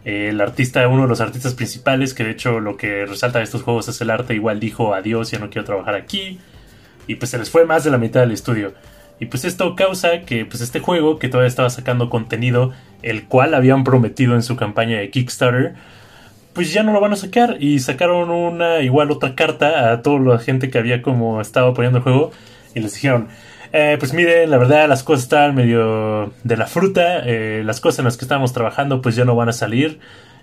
el 0.04 0.42
artista, 0.42 0.88
uno 0.88 1.04
de 1.04 1.07
los 1.07 1.22
artistas 1.22 1.54
principales, 1.54 2.13
que 2.13 2.24
de 2.24 2.31
hecho 2.31 2.60
lo 2.60 2.75
que 2.78 3.06
resalta 3.06 3.39
de 3.39 3.44
estos 3.45 3.62
juegos 3.63 3.88
es 3.88 4.01
el 4.01 4.10
arte, 4.10 4.33
igual 4.33 4.60
dijo 4.60 4.95
adiós, 4.95 5.31
ya 5.31 5.39
no 5.39 5.50
quiero 5.50 5.66
trabajar 5.66 5.95
aquí. 5.95 6.39
Y 7.07 7.16
pues 7.16 7.31
se 7.31 7.38
les 7.38 7.50
fue 7.50 7.66
más 7.66 7.83
de 7.83 7.92
la 7.92 7.98
mitad 7.98 8.22
del 8.22 8.31
estudio. 8.31 8.74
Y 9.21 9.27
pues 9.27 9.45
esto 9.45 9.75
causa 9.75 10.21
que 10.21 10.45
pues 10.45 10.62
este 10.62 10.79
juego, 10.79 11.19
que 11.19 11.29
todavía 11.29 11.47
estaba 11.47 11.69
sacando 11.69 12.09
contenido, 12.09 12.71
el 13.03 13.25
cual 13.27 13.53
habían 13.53 13.83
prometido 13.83 14.33
en 14.33 14.41
su 14.41 14.56
campaña 14.56 14.97
de 14.97 15.12
Kickstarter, 15.12 15.75
pues 16.53 16.73
ya 16.73 16.81
no 16.81 16.91
lo 16.91 17.00
van 17.00 17.13
a 17.13 17.15
sacar. 17.15 17.57
Y 17.59 17.77
sacaron 17.81 18.31
una 18.31 18.81
igual 18.81 19.12
otra 19.12 19.35
carta 19.35 19.91
a 19.91 20.01
toda 20.01 20.19
la 20.21 20.39
gente 20.39 20.71
que 20.71 20.79
había 20.79 21.03
como 21.03 21.39
estado 21.39 21.68
apoyando 21.68 22.00
el 22.00 22.03
juego. 22.03 22.31
Y 22.73 22.79
les 22.79 22.95
dijeron, 22.95 23.27
eh, 23.73 23.95
pues 24.00 24.12
miren, 24.12 24.50
la 24.50 24.57
verdad 24.57 24.89
las 24.89 25.03
cosas 25.03 25.25
están 25.25 25.53
medio 25.53 26.33
de 26.44 26.57
la 26.57 26.65
fruta. 26.65 27.19
Eh, 27.23 27.62
las 27.63 27.79
cosas 27.79 28.00
en 28.00 28.06
las 28.06 28.18
que 28.18 28.25
estábamos 28.25 28.53
trabajando 28.53 29.03
pues 29.03 29.15
ya 29.15 29.23
no 29.23 29.35
van 29.35 29.50
a 29.50 29.53
salir. 29.53 30.00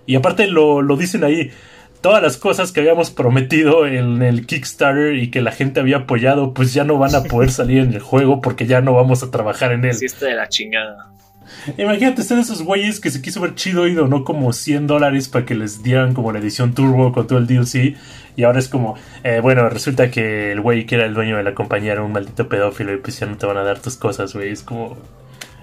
Y 0.06 0.14
aparte 0.14 0.46
lo, 0.46 0.82
lo 0.82 0.96
dicen 0.96 1.24
ahí 1.24 1.50
todas 2.00 2.22
las 2.22 2.36
cosas 2.36 2.72
que 2.72 2.80
habíamos 2.80 3.10
prometido 3.10 3.86
en 3.86 4.22
el 4.22 4.46
Kickstarter 4.46 5.16
y 5.16 5.30
que 5.30 5.40
la 5.40 5.52
gente 5.52 5.80
había 5.80 5.98
apoyado, 5.98 6.54
pues 6.54 6.72
ya 6.72 6.84
no 6.84 6.98
van 6.98 7.14
a 7.14 7.22
poder 7.24 7.50
salir 7.50 7.78
en 7.78 7.92
el 7.92 8.00
juego 8.00 8.40
porque 8.40 8.66
ya 8.66 8.80
no 8.80 8.94
vamos 8.94 9.22
a 9.22 9.30
trabajar 9.30 9.72
en 9.72 9.84
él. 9.84 9.94
Sí, 9.94 10.06
está 10.06 10.26
de 10.26 10.34
la 10.34 10.48
chingada. 10.48 11.10
Imagínate 11.76 12.22
ser 12.22 12.38
esos 12.38 12.62
güeyes 12.62 13.00
que 13.00 13.10
se 13.10 13.22
quiso 13.22 13.40
ver 13.40 13.54
chido 13.54 13.86
y 13.86 13.94
donó 13.94 14.24
como 14.24 14.52
100 14.52 14.86
dólares 14.86 15.28
para 15.28 15.44
que 15.44 15.54
les 15.54 15.82
dieran 15.82 16.14
como 16.14 16.32
la 16.32 16.38
edición 16.38 16.74
turbo 16.74 17.12
con 17.12 17.26
todo 17.26 17.38
el 17.38 17.46
DLC. 17.46 17.96
Y 18.36 18.44
ahora 18.44 18.58
es 18.58 18.68
como, 18.68 18.96
eh, 19.24 19.40
bueno, 19.40 19.68
resulta 19.68 20.10
que 20.10 20.52
el 20.52 20.60
güey 20.60 20.86
que 20.86 20.94
era 20.94 21.06
el 21.06 21.14
dueño 21.14 21.36
de 21.36 21.42
la 21.42 21.54
compañía 21.54 21.92
era 21.92 22.02
un 22.02 22.12
maldito 22.12 22.48
pedófilo 22.48 22.94
y 22.94 22.98
pues 22.98 23.18
ya 23.18 23.26
no 23.26 23.36
te 23.36 23.46
van 23.46 23.56
a 23.56 23.64
dar 23.64 23.80
tus 23.80 23.96
cosas, 23.96 24.34
güey. 24.34 24.50
Es 24.50 24.62
como, 24.62 24.96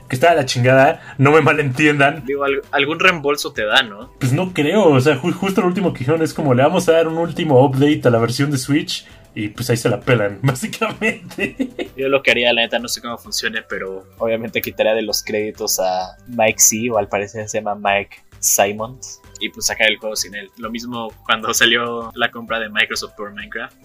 que 0.07 0.15
está 0.15 0.31
a 0.31 0.35
la 0.35 0.45
chingada, 0.45 1.15
no 1.17 1.31
me 1.31 1.41
malentiendan. 1.41 2.23
Digo, 2.25 2.45
algún 2.71 2.99
reembolso 2.99 3.53
te 3.53 3.65
da, 3.65 3.83
¿no? 3.83 4.11
Pues 4.19 4.33
no 4.33 4.53
creo, 4.53 4.85
o 4.89 4.99
sea, 4.99 5.15
justo 5.17 5.61
el 5.61 5.67
último 5.67 5.93
que 5.93 5.99
dijeron 5.99 6.21
es 6.21 6.33
como 6.33 6.53
le 6.53 6.63
vamos 6.63 6.87
a 6.89 6.93
dar 6.93 7.07
un 7.07 7.17
último 7.17 7.63
update 7.63 8.01
a 8.05 8.11
la 8.11 8.19
versión 8.19 8.51
de 8.51 8.57
Switch 8.57 9.05
y 9.33 9.49
pues 9.49 9.69
ahí 9.69 9.77
se 9.77 9.89
la 9.89 9.99
pelan, 9.99 10.39
básicamente. 10.43 11.55
Yo 11.97 12.07
lo 12.07 12.23
que 12.23 12.31
haría, 12.31 12.53
la 12.53 12.61
neta, 12.61 12.79
no 12.79 12.87
sé 12.87 13.01
cómo 13.01 13.17
funcione, 13.17 13.61
pero 13.63 14.05
obviamente 14.17 14.61
quitaría 14.61 14.93
de 14.93 15.01
los 15.01 15.23
créditos 15.23 15.79
a 15.79 16.17
Mike 16.27 16.59
C, 16.59 16.89
o 16.91 16.97
al 16.97 17.09
parecer 17.09 17.47
se 17.49 17.59
llama 17.61 17.75
Mike 17.75 18.17
Simons 18.39 19.21
y 19.39 19.49
pues 19.49 19.65
sacar 19.65 19.89
el 19.89 19.97
juego 19.97 20.15
sin 20.15 20.35
él. 20.35 20.49
Lo 20.57 20.69
mismo 20.69 21.11
cuando 21.25 21.53
salió 21.53 22.11
la 22.15 22.31
compra 22.31 22.59
de 22.59 22.69
Microsoft 22.69 23.13
por 23.15 23.33
Minecraft. 23.33 23.75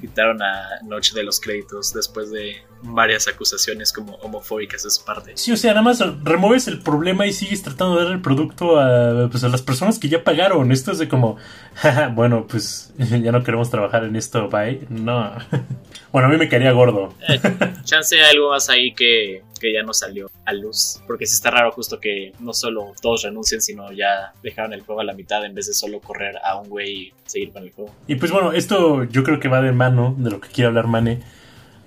Quitaron 0.00 0.42
a 0.42 0.80
Noche 0.82 1.14
de 1.14 1.24
los 1.24 1.40
créditos 1.40 1.92
después 1.92 2.30
de 2.30 2.62
varias 2.82 3.28
acusaciones 3.28 3.92
como 3.92 4.14
homofóbicas 4.16 4.82
de 4.82 4.90
su 4.90 5.04
parte. 5.04 5.32
Sí, 5.36 5.52
o 5.52 5.56
sea, 5.56 5.72
nada 5.72 5.82
más 5.82 6.02
remueves 6.22 6.68
el 6.68 6.80
problema 6.80 7.26
y 7.26 7.32
sigues 7.32 7.62
tratando 7.62 7.98
de 7.98 8.04
dar 8.04 8.12
el 8.12 8.22
producto 8.22 8.80
a, 8.80 9.28
pues, 9.30 9.44
a 9.44 9.48
las 9.48 9.62
personas 9.62 9.98
que 9.98 10.08
ya 10.08 10.24
pagaron. 10.24 10.72
Esto 10.72 10.92
es 10.92 10.98
de 10.98 11.08
como, 11.08 11.36
bueno, 12.14 12.46
pues 12.48 12.92
ya 12.98 13.32
no 13.32 13.42
queremos 13.42 13.70
trabajar 13.70 14.04
en 14.04 14.16
esto, 14.16 14.48
bye. 14.48 14.86
No. 14.88 15.32
bueno, 16.12 16.28
a 16.28 16.30
mí 16.30 16.36
me 16.36 16.48
caería 16.48 16.72
gordo. 16.72 17.14
Eh, 17.28 17.40
chance 17.84 18.20
algo 18.22 18.50
más 18.50 18.68
ahí 18.70 18.94
que 18.94 19.42
que 19.60 19.72
ya 19.72 19.82
no 19.84 19.94
salió 19.94 20.30
a 20.44 20.52
luz. 20.52 21.00
Porque 21.06 21.26
sí 21.26 21.34
está 21.34 21.50
raro 21.50 21.70
justo 21.70 22.00
que 22.00 22.32
no 22.40 22.52
solo 22.52 22.92
todos 23.00 23.22
renuncien, 23.22 23.62
sino 23.62 23.92
ya 23.92 24.32
dejaron 24.42 24.72
el 24.72 24.80
juego 24.80 25.00
a 25.02 25.04
la 25.04 25.12
mitad 25.12 25.44
en 25.44 25.54
vez 25.54 25.68
de 25.68 25.74
solo 25.74 26.00
correr 26.00 26.36
a 26.42 26.56
un 26.56 26.68
güey 26.68 26.90
y 26.90 27.12
seguir 27.26 27.52
con 27.52 27.62
el 27.62 27.70
juego. 27.70 27.94
Y 28.08 28.16
pues 28.16 28.32
bueno, 28.32 28.52
esto 28.52 29.04
yo 29.04 29.22
creo 29.22 29.38
que 29.38 29.48
va 29.48 29.62
de 29.62 29.72
mano 29.72 30.16
de 30.18 30.30
lo 30.30 30.40
que 30.40 30.48
quiere 30.48 30.68
hablar 30.68 30.88
Mane. 30.88 31.20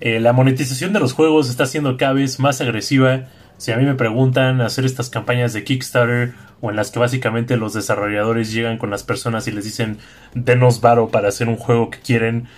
Eh, 0.00 0.20
la 0.20 0.32
monetización 0.32 0.92
de 0.92 1.00
los 1.00 1.12
juegos 1.12 1.50
está 1.50 1.66
siendo 1.66 1.96
cada 1.96 2.14
vez 2.14 2.40
más 2.40 2.60
agresiva. 2.60 3.26
Si 3.56 3.72
a 3.72 3.76
mí 3.76 3.84
me 3.84 3.94
preguntan 3.94 4.60
hacer 4.60 4.84
estas 4.84 5.10
campañas 5.10 5.52
de 5.52 5.64
Kickstarter 5.64 6.34
o 6.60 6.70
en 6.70 6.76
las 6.76 6.90
que 6.90 6.98
básicamente 6.98 7.56
los 7.56 7.74
desarrolladores 7.74 8.52
llegan 8.52 8.78
con 8.78 8.90
las 8.90 9.02
personas 9.02 9.46
y 9.46 9.52
les 9.52 9.64
dicen 9.64 9.98
denos 10.34 10.80
varo 10.80 11.08
para 11.08 11.28
hacer 11.28 11.48
un 11.48 11.56
juego 11.56 11.90
que 11.90 12.00
quieren, 12.00 12.48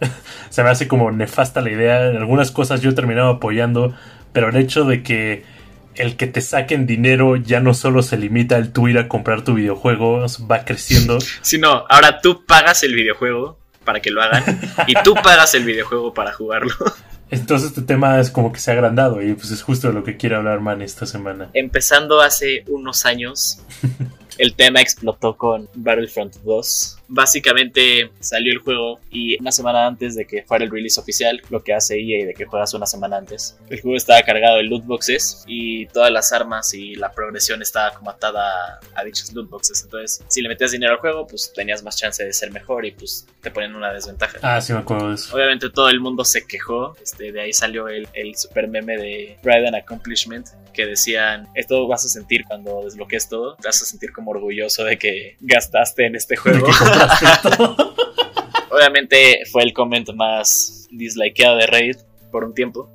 se 0.50 0.62
me 0.62 0.70
hace 0.70 0.88
como 0.88 1.10
nefasta 1.10 1.60
la 1.60 1.70
idea. 1.70 2.06
En 2.06 2.16
algunas 2.16 2.50
cosas 2.50 2.80
yo 2.80 2.90
he 2.90 2.94
terminado 2.94 3.30
apoyando 3.30 3.94
pero 4.32 4.48
el 4.48 4.56
hecho 4.56 4.84
de 4.84 5.02
que 5.02 5.44
el 5.94 6.16
que 6.16 6.26
te 6.26 6.40
saquen 6.40 6.86
dinero 6.86 7.36
ya 7.36 7.60
no 7.60 7.74
solo 7.74 8.02
se 8.02 8.16
limita 8.16 8.56
al 8.56 8.72
tú 8.72 8.88
ir 8.88 8.98
a 8.98 9.08
comprar 9.08 9.42
tu 9.42 9.54
videojuego, 9.54 10.24
va 10.50 10.64
creciendo. 10.64 11.18
Sino, 11.42 11.84
ahora 11.88 12.20
tú 12.20 12.44
pagas 12.46 12.82
el 12.84 12.94
videojuego 12.94 13.58
para 13.84 14.00
que 14.00 14.10
lo 14.10 14.22
hagan 14.22 14.60
y 14.86 14.94
tú 15.02 15.14
pagas 15.22 15.54
el 15.54 15.64
videojuego 15.64 16.14
para 16.14 16.32
jugarlo. 16.32 16.72
Entonces 17.30 17.68
este 17.68 17.82
tema 17.82 18.18
es 18.18 18.30
como 18.30 18.52
que 18.52 18.58
se 18.58 18.70
ha 18.70 18.74
agrandado 18.74 19.22
y 19.22 19.34
pues 19.34 19.50
es 19.50 19.62
justo 19.62 19.88
de 19.88 19.94
lo 19.94 20.02
que 20.02 20.16
quiere 20.16 20.36
hablar 20.36 20.60
Man 20.60 20.82
esta 20.82 21.06
semana. 21.06 21.48
Empezando 21.54 22.20
hace 22.20 22.64
unos 22.66 23.06
años, 23.06 23.60
el 24.38 24.54
tema 24.54 24.80
explotó 24.80 25.36
con 25.36 25.68
Battlefront 25.74 26.36
2 26.44 26.99
Básicamente 27.12 28.10
salió 28.20 28.52
el 28.52 28.58
juego 28.58 29.00
y 29.10 29.40
una 29.40 29.50
semana 29.50 29.86
antes 29.86 30.14
de 30.14 30.26
que 30.26 30.44
fuera 30.44 30.64
el 30.64 30.70
release 30.70 31.00
oficial, 31.00 31.42
lo 31.50 31.62
que 31.64 31.74
hace 31.74 31.98
EA 31.98 32.24
de 32.26 32.34
que 32.34 32.44
juegas 32.44 32.72
una 32.74 32.86
semana 32.86 33.16
antes, 33.16 33.58
el 33.68 33.80
juego 33.80 33.96
estaba 33.96 34.22
cargado 34.22 34.58
de 34.58 34.62
loot 34.62 34.84
boxes 34.84 35.44
y 35.46 35.86
todas 35.86 36.12
las 36.12 36.32
armas 36.32 36.72
y 36.72 36.94
la 36.94 37.12
progresión 37.12 37.62
estaba 37.62 37.92
como 37.94 38.10
atada 38.10 38.78
a 38.94 39.04
dichos 39.04 39.32
loot 39.32 39.50
boxes. 39.50 39.82
Entonces, 39.82 40.24
si 40.28 40.40
le 40.40 40.48
metías 40.48 40.70
dinero 40.70 40.92
al 40.92 40.98
juego, 40.98 41.26
pues 41.26 41.52
tenías 41.52 41.82
más 41.82 41.96
chance 41.96 42.24
de 42.24 42.32
ser 42.32 42.52
mejor 42.52 42.86
y 42.86 42.92
pues 42.92 43.26
te 43.40 43.50
ponían 43.50 43.74
una 43.74 43.92
desventaja. 43.92 44.38
Ah, 44.42 44.60
sí 44.60 44.72
me 44.72 44.78
acuerdo 44.78 45.08
de 45.08 45.16
eso. 45.16 45.34
Obviamente 45.34 45.68
todo 45.68 45.88
el 45.88 45.98
mundo 45.98 46.24
se 46.24 46.46
quejó, 46.46 46.96
este, 47.02 47.32
de 47.32 47.40
ahí 47.40 47.52
salió 47.52 47.88
el, 47.88 48.08
el 48.14 48.36
super 48.36 48.68
meme 48.68 48.96
de 48.96 49.36
Pride 49.42 49.66
and 49.66 49.76
Accomplishment 49.76 50.46
que 50.72 50.86
decían, 50.86 51.48
esto 51.54 51.86
vas 51.86 52.04
a 52.04 52.08
sentir 52.08 52.44
cuando 52.44 52.82
desbloquees 52.84 53.28
todo, 53.28 53.56
te 53.56 53.68
vas 53.68 53.82
a 53.82 53.84
sentir 53.84 54.12
como 54.12 54.30
orgulloso 54.30 54.84
de 54.84 54.98
que 54.98 55.36
gastaste 55.40 56.06
en 56.06 56.16
este 56.16 56.36
juego. 56.36 56.66
Obviamente 58.70 59.42
fue 59.50 59.62
el 59.62 59.72
comment 59.72 60.12
más 60.14 60.88
dislikeado 60.90 61.56
de 61.56 61.66
Reddit 61.66 61.98
por 62.30 62.44
un 62.44 62.54
tiempo. 62.54 62.88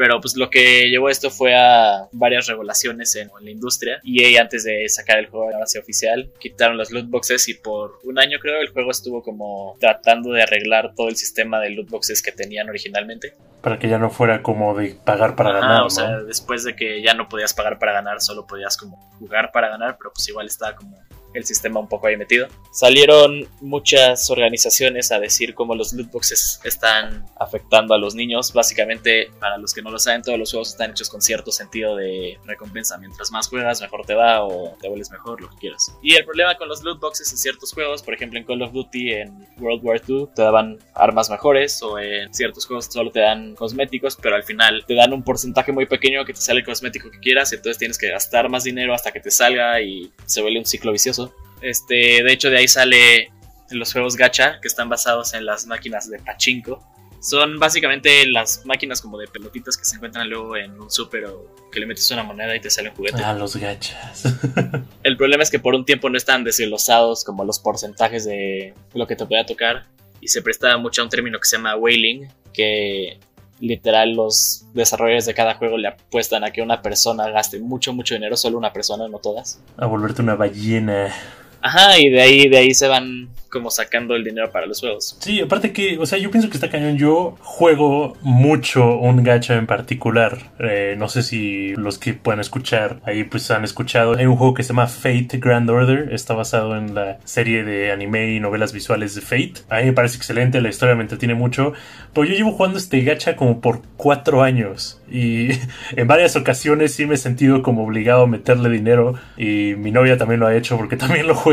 Pero 0.00 0.18
pues 0.18 0.34
lo 0.34 0.48
que 0.48 0.88
llevó 0.88 1.10
esto 1.10 1.30
fue 1.30 1.54
a 1.54 2.08
varias 2.12 2.46
regulaciones 2.46 3.14
en, 3.16 3.30
la 3.42 3.50
industria. 3.50 4.00
Y 4.02 4.34
antes 4.38 4.64
de 4.64 4.88
sacar 4.88 5.18
el 5.18 5.26
juego 5.26 5.50
base 5.58 5.78
oficial, 5.78 6.30
quitaron 6.38 6.78
los 6.78 6.90
loot 6.90 7.10
boxes 7.10 7.50
y 7.50 7.54
por 7.54 7.98
un 8.04 8.18
año 8.18 8.38
creo 8.40 8.62
el 8.62 8.70
juego 8.70 8.90
estuvo 8.90 9.22
como 9.22 9.76
tratando 9.78 10.32
de 10.32 10.42
arreglar 10.42 10.94
todo 10.96 11.10
el 11.10 11.16
sistema 11.16 11.60
de 11.60 11.68
loot 11.68 11.90
boxes 11.90 12.22
que 12.22 12.32
tenían 12.32 12.70
originalmente. 12.70 13.34
Para 13.60 13.78
que 13.78 13.90
ya 13.90 13.98
no 13.98 14.08
fuera 14.08 14.42
como 14.42 14.74
de 14.74 14.96
pagar 15.04 15.36
para 15.36 15.52
ganar. 15.52 15.82
O 15.82 15.90
sea, 15.90 16.20
después 16.20 16.64
de 16.64 16.74
que 16.74 17.02
ya 17.02 17.12
no 17.12 17.28
podías 17.28 17.52
pagar 17.52 17.78
para 17.78 17.92
ganar, 17.92 18.22
solo 18.22 18.46
podías 18.46 18.78
como 18.78 18.96
jugar 19.18 19.52
para 19.52 19.68
ganar, 19.68 19.98
pero 19.98 20.14
pues 20.14 20.26
igual 20.30 20.46
estaba 20.46 20.76
como 20.76 20.98
el 21.34 21.44
sistema 21.44 21.80
un 21.80 21.88
poco 21.88 22.06
ahí 22.06 22.16
metido. 22.16 22.48
Salieron 22.70 23.48
muchas 23.60 24.30
organizaciones 24.30 25.12
a 25.12 25.18
decir 25.18 25.54
cómo 25.54 25.74
los 25.74 25.92
loot 25.92 26.10
boxes 26.10 26.60
están 26.64 27.26
afectando 27.38 27.94
a 27.94 27.98
los 27.98 28.14
niños. 28.14 28.52
Básicamente, 28.52 29.30
para 29.38 29.58
los 29.58 29.74
que 29.74 29.82
no 29.82 29.90
lo 29.90 29.98
saben, 29.98 30.22
todos 30.22 30.38
los 30.38 30.50
juegos 30.50 30.70
están 30.70 30.90
hechos 30.90 31.08
con 31.08 31.20
cierto 31.20 31.52
sentido 31.52 31.96
de 31.96 32.38
recompensa. 32.44 32.98
Mientras 32.98 33.30
más 33.30 33.48
juegas, 33.48 33.80
mejor 33.80 34.04
te 34.06 34.14
va 34.14 34.44
o 34.44 34.76
te 34.80 34.88
vuelves 34.88 35.10
mejor, 35.10 35.40
lo 35.40 35.50
que 35.50 35.56
quieras. 35.56 35.94
Y 36.02 36.14
el 36.14 36.24
problema 36.24 36.56
con 36.56 36.68
los 36.68 36.82
loot 36.82 37.00
boxes 37.00 37.30
en 37.32 37.38
ciertos 37.38 37.72
juegos, 37.72 38.02
por 38.02 38.14
ejemplo 38.14 38.38
en 38.38 38.44
Call 38.44 38.62
of 38.62 38.72
Duty, 38.72 39.12
en 39.12 39.46
World 39.58 39.84
War 39.84 40.00
II, 40.06 40.28
te 40.34 40.42
daban 40.42 40.78
armas 40.94 41.30
mejores 41.30 41.82
o 41.82 41.98
en 41.98 42.32
ciertos 42.32 42.66
juegos 42.66 42.86
solo 42.86 43.10
te 43.10 43.20
dan 43.20 43.54
cosméticos, 43.54 44.16
pero 44.16 44.36
al 44.36 44.42
final 44.42 44.84
te 44.86 44.94
dan 44.94 45.12
un 45.12 45.22
porcentaje 45.22 45.72
muy 45.72 45.86
pequeño 45.86 46.24
que 46.24 46.32
te 46.32 46.40
sale 46.40 46.60
el 46.60 46.66
cosmético 46.66 47.10
que 47.10 47.18
quieras, 47.18 47.52
entonces 47.52 47.78
tienes 47.78 47.98
que 47.98 48.08
gastar 48.08 48.48
más 48.48 48.64
dinero 48.64 48.94
hasta 48.94 49.12
que 49.12 49.20
te 49.20 49.30
salga 49.30 49.80
y 49.80 50.12
se 50.26 50.42
vuelve 50.42 50.58
un 50.58 50.66
ciclo 50.66 50.92
vicioso. 50.92 51.19
Este, 51.62 52.22
de 52.22 52.32
hecho, 52.32 52.50
de 52.50 52.58
ahí 52.58 52.68
sale 52.68 53.30
los 53.70 53.92
juegos 53.92 54.16
gacha, 54.16 54.60
que 54.60 54.68
están 54.68 54.88
basados 54.88 55.34
en 55.34 55.44
las 55.46 55.66
máquinas 55.66 56.08
de 56.10 56.18
pachinko. 56.18 56.82
Son 57.20 57.58
básicamente 57.58 58.26
las 58.26 58.64
máquinas 58.64 59.02
como 59.02 59.18
de 59.18 59.26
pelotitas 59.28 59.76
que 59.76 59.84
se 59.84 59.96
encuentran 59.96 60.28
luego 60.30 60.56
en 60.56 60.80
un 60.80 60.90
super 60.90 61.26
o 61.26 61.54
que 61.70 61.78
le 61.78 61.86
metes 61.86 62.10
una 62.10 62.22
moneda 62.22 62.56
y 62.56 62.60
te 62.60 62.70
sale 62.70 62.88
un 62.88 62.96
juguete. 62.96 63.22
Ah, 63.22 63.34
los 63.34 63.56
gachas. 63.56 64.24
El 65.02 65.18
problema 65.18 65.42
es 65.42 65.50
que 65.50 65.58
por 65.58 65.74
un 65.74 65.84
tiempo 65.84 66.08
no 66.08 66.16
están 66.16 66.44
desglosados 66.44 67.24
como 67.24 67.44
los 67.44 67.58
porcentajes 67.58 68.24
de 68.24 68.74
lo 68.94 69.06
que 69.06 69.16
te 69.16 69.26
pueda 69.26 69.44
tocar. 69.44 69.86
Y 70.22 70.28
se 70.28 70.40
presta 70.40 70.76
mucho 70.78 71.02
a 71.02 71.04
un 71.04 71.10
término 71.10 71.38
que 71.38 71.46
se 71.46 71.56
llama 71.56 71.76
whaling, 71.76 72.28
que 72.54 73.18
literal 73.60 74.14
los 74.14 74.64
desarrolladores 74.72 75.26
de 75.26 75.34
cada 75.34 75.54
juego 75.54 75.76
le 75.76 75.88
apuestan 75.88 76.44
a 76.44 76.50
que 76.50 76.62
una 76.62 76.80
persona 76.80 77.28
gaste 77.30 77.58
mucho, 77.60 77.92
mucho 77.92 78.14
dinero, 78.14 78.36
solo 78.36 78.56
una 78.56 78.72
persona, 78.72 79.08
no 79.08 79.18
todas. 79.18 79.60
A 79.76 79.86
volverte 79.86 80.22
una 80.22 80.34
ballena. 80.34 81.14
Ajá, 81.62 81.98
y 81.98 82.08
de 82.08 82.20
ahí, 82.20 82.48
de 82.48 82.58
ahí 82.58 82.74
se 82.74 82.88
van 82.88 83.28
como 83.50 83.70
sacando 83.70 84.14
el 84.14 84.24
dinero 84.24 84.50
para 84.50 84.66
los 84.66 84.80
juegos. 84.80 85.16
Sí, 85.18 85.40
aparte 85.40 85.72
que, 85.72 85.98
o 85.98 86.06
sea, 86.06 86.18
yo 86.18 86.30
pienso 86.30 86.48
que 86.48 86.56
está 86.56 86.70
cañón. 86.70 86.96
Yo 86.96 87.36
juego 87.40 88.16
mucho 88.22 88.96
un 88.96 89.22
gacha 89.22 89.56
en 89.56 89.66
particular. 89.66 90.38
Eh, 90.58 90.94
no 90.96 91.08
sé 91.08 91.22
si 91.22 91.74
los 91.74 91.98
que 91.98 92.14
puedan 92.14 92.40
escuchar 92.40 93.00
ahí 93.04 93.24
pues 93.24 93.50
han 93.50 93.64
escuchado. 93.64 94.16
Hay 94.16 94.26
un 94.26 94.36
juego 94.36 94.54
que 94.54 94.62
se 94.62 94.68
llama 94.68 94.86
Fate 94.86 95.38
Grand 95.38 95.68
Order. 95.68 96.12
Está 96.12 96.34
basado 96.34 96.76
en 96.76 96.94
la 96.94 97.18
serie 97.24 97.64
de 97.64 97.92
anime 97.92 98.34
y 98.34 98.40
novelas 98.40 98.72
visuales 98.72 99.14
de 99.14 99.20
Fate. 99.20 99.64
A 99.68 99.80
mí 99.80 99.86
me 99.86 99.92
parece 99.92 100.16
excelente, 100.16 100.60
la 100.60 100.68
historia 100.68 100.94
me 100.94 101.02
entretiene 101.02 101.34
mucho. 101.34 101.72
Pero 102.14 102.26
yo 102.26 102.34
llevo 102.34 102.52
jugando 102.52 102.78
este 102.78 103.00
gacha 103.02 103.36
como 103.36 103.60
por 103.60 103.82
cuatro 103.96 104.42
años. 104.42 105.00
Y 105.10 105.48
en 105.96 106.06
varias 106.06 106.36
ocasiones 106.36 106.94
sí 106.94 107.06
me 107.06 107.14
he 107.14 107.18
sentido 107.18 107.62
como 107.62 107.84
obligado 107.84 108.22
a 108.22 108.26
meterle 108.26 108.70
dinero. 108.70 109.14
Y 109.36 109.74
mi 109.76 109.90
novia 109.90 110.16
también 110.16 110.40
lo 110.40 110.46
ha 110.46 110.54
hecho 110.54 110.76
porque 110.76 110.96
también 110.96 111.26
lo 111.26 111.34
juega. 111.34 111.49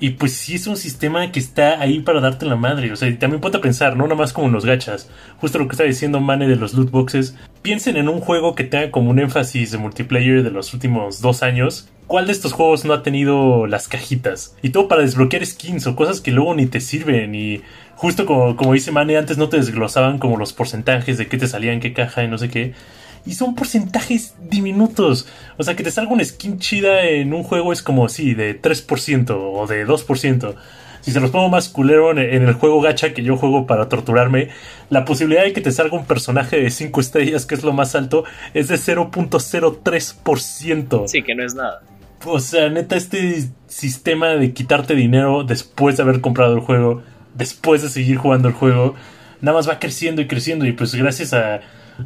Y 0.00 0.10
pues 0.10 0.34
sí 0.34 0.54
es 0.54 0.66
un 0.66 0.76
sistema 0.76 1.30
que 1.32 1.40
está 1.40 1.80
ahí 1.80 2.00
para 2.00 2.20
darte 2.20 2.46
la 2.46 2.56
madre. 2.56 2.92
O 2.92 2.96
sea, 2.96 3.16
también 3.18 3.40
ponte 3.40 3.58
a 3.58 3.60
pensar, 3.60 3.96
no 3.96 4.04
nada 4.04 4.16
más 4.16 4.32
como 4.32 4.48
los 4.48 4.64
gachas. 4.64 5.10
Justo 5.38 5.58
lo 5.58 5.68
que 5.68 5.72
está 5.72 5.84
diciendo 5.84 6.20
Mane 6.20 6.48
de 6.48 6.56
los 6.56 6.74
loot 6.74 6.90
boxes. 6.90 7.36
Piensen 7.62 7.96
en 7.96 8.08
un 8.08 8.20
juego 8.20 8.54
que 8.54 8.64
tenga 8.64 8.90
como 8.90 9.10
un 9.10 9.18
énfasis 9.18 9.72
de 9.72 9.78
multiplayer 9.78 10.42
de 10.42 10.50
los 10.50 10.72
últimos 10.74 11.20
dos 11.20 11.42
años. 11.42 11.88
¿Cuál 12.06 12.26
de 12.26 12.32
estos 12.32 12.52
juegos 12.52 12.84
no 12.84 12.94
ha 12.94 13.02
tenido 13.02 13.66
las 13.66 13.86
cajitas? 13.86 14.56
Y 14.62 14.70
todo 14.70 14.88
para 14.88 15.02
desbloquear 15.02 15.44
skins 15.44 15.86
o 15.86 15.94
cosas 15.94 16.20
que 16.20 16.30
luego 16.30 16.54
ni 16.54 16.66
te 16.66 16.80
sirven. 16.80 17.34
Y 17.34 17.62
justo 17.96 18.24
como, 18.24 18.56
como 18.56 18.72
dice 18.72 18.92
Mane, 18.92 19.18
antes 19.18 19.36
no 19.36 19.48
te 19.48 19.58
desglosaban 19.58 20.18
como 20.18 20.38
los 20.38 20.52
porcentajes 20.52 21.18
de 21.18 21.26
qué 21.26 21.36
te 21.36 21.48
salía 21.48 21.72
en 21.72 21.80
qué 21.80 21.92
caja 21.92 22.24
y 22.24 22.28
no 22.28 22.38
sé 22.38 22.48
qué 22.48 22.72
y 23.26 23.34
son 23.34 23.54
porcentajes 23.54 24.34
diminutos. 24.50 25.26
O 25.56 25.62
sea, 25.62 25.76
que 25.76 25.82
te 25.82 25.90
salga 25.90 26.12
una 26.12 26.24
skin 26.24 26.58
chida 26.58 27.06
en 27.06 27.32
un 27.32 27.42
juego 27.42 27.72
es 27.72 27.82
como, 27.82 28.08
sí, 28.08 28.34
de 28.34 28.60
3% 28.60 29.30
o 29.30 29.66
de 29.66 29.86
2% 29.86 30.54
si 31.00 31.12
se 31.12 31.20
los 31.20 31.30
pongo 31.30 31.48
más 31.48 31.70
culero 31.70 32.10
en 32.10 32.18
el 32.18 32.52
juego 32.54 32.80
gacha 32.80 33.14
que 33.14 33.22
yo 33.22 33.38
juego 33.38 33.66
para 33.66 33.88
torturarme, 33.88 34.50
la 34.90 35.04
posibilidad 35.04 35.44
de 35.44 35.52
que 35.52 35.60
te 35.60 35.70
salga 35.72 35.96
un 35.96 36.04
personaje 36.04 36.60
de 36.60 36.70
5 36.70 37.00
estrellas, 37.00 37.46
que 37.46 37.54
es 37.54 37.62
lo 37.64 37.72
más 37.72 37.94
alto, 37.94 38.24
es 38.52 38.66
de 38.68 38.74
0.03%. 38.74 41.08
Sí, 41.08 41.22
que 41.22 41.34
no 41.34 41.42
es 41.44 41.54
nada. 41.54 41.80
O 42.24 42.40
sea, 42.40 42.68
neta, 42.68 42.96
este 42.96 43.44
sistema 43.68 44.30
de 44.30 44.52
quitarte 44.52 44.94
dinero 44.94 45.44
después 45.44 45.96
de 45.96 46.02
haber 46.02 46.20
comprado 46.20 46.54
el 46.54 46.60
juego, 46.60 47.02
después 47.34 47.80
de 47.82 47.88
seguir 47.88 48.18
jugando 48.18 48.48
el 48.48 48.54
juego, 48.54 48.94
nada 49.40 49.56
más 49.56 49.68
va 49.68 49.78
creciendo 49.78 50.20
y 50.20 50.26
creciendo. 50.26 50.66
Y 50.66 50.72
pues 50.72 50.92
gracias 50.94 51.32
a 51.32 51.60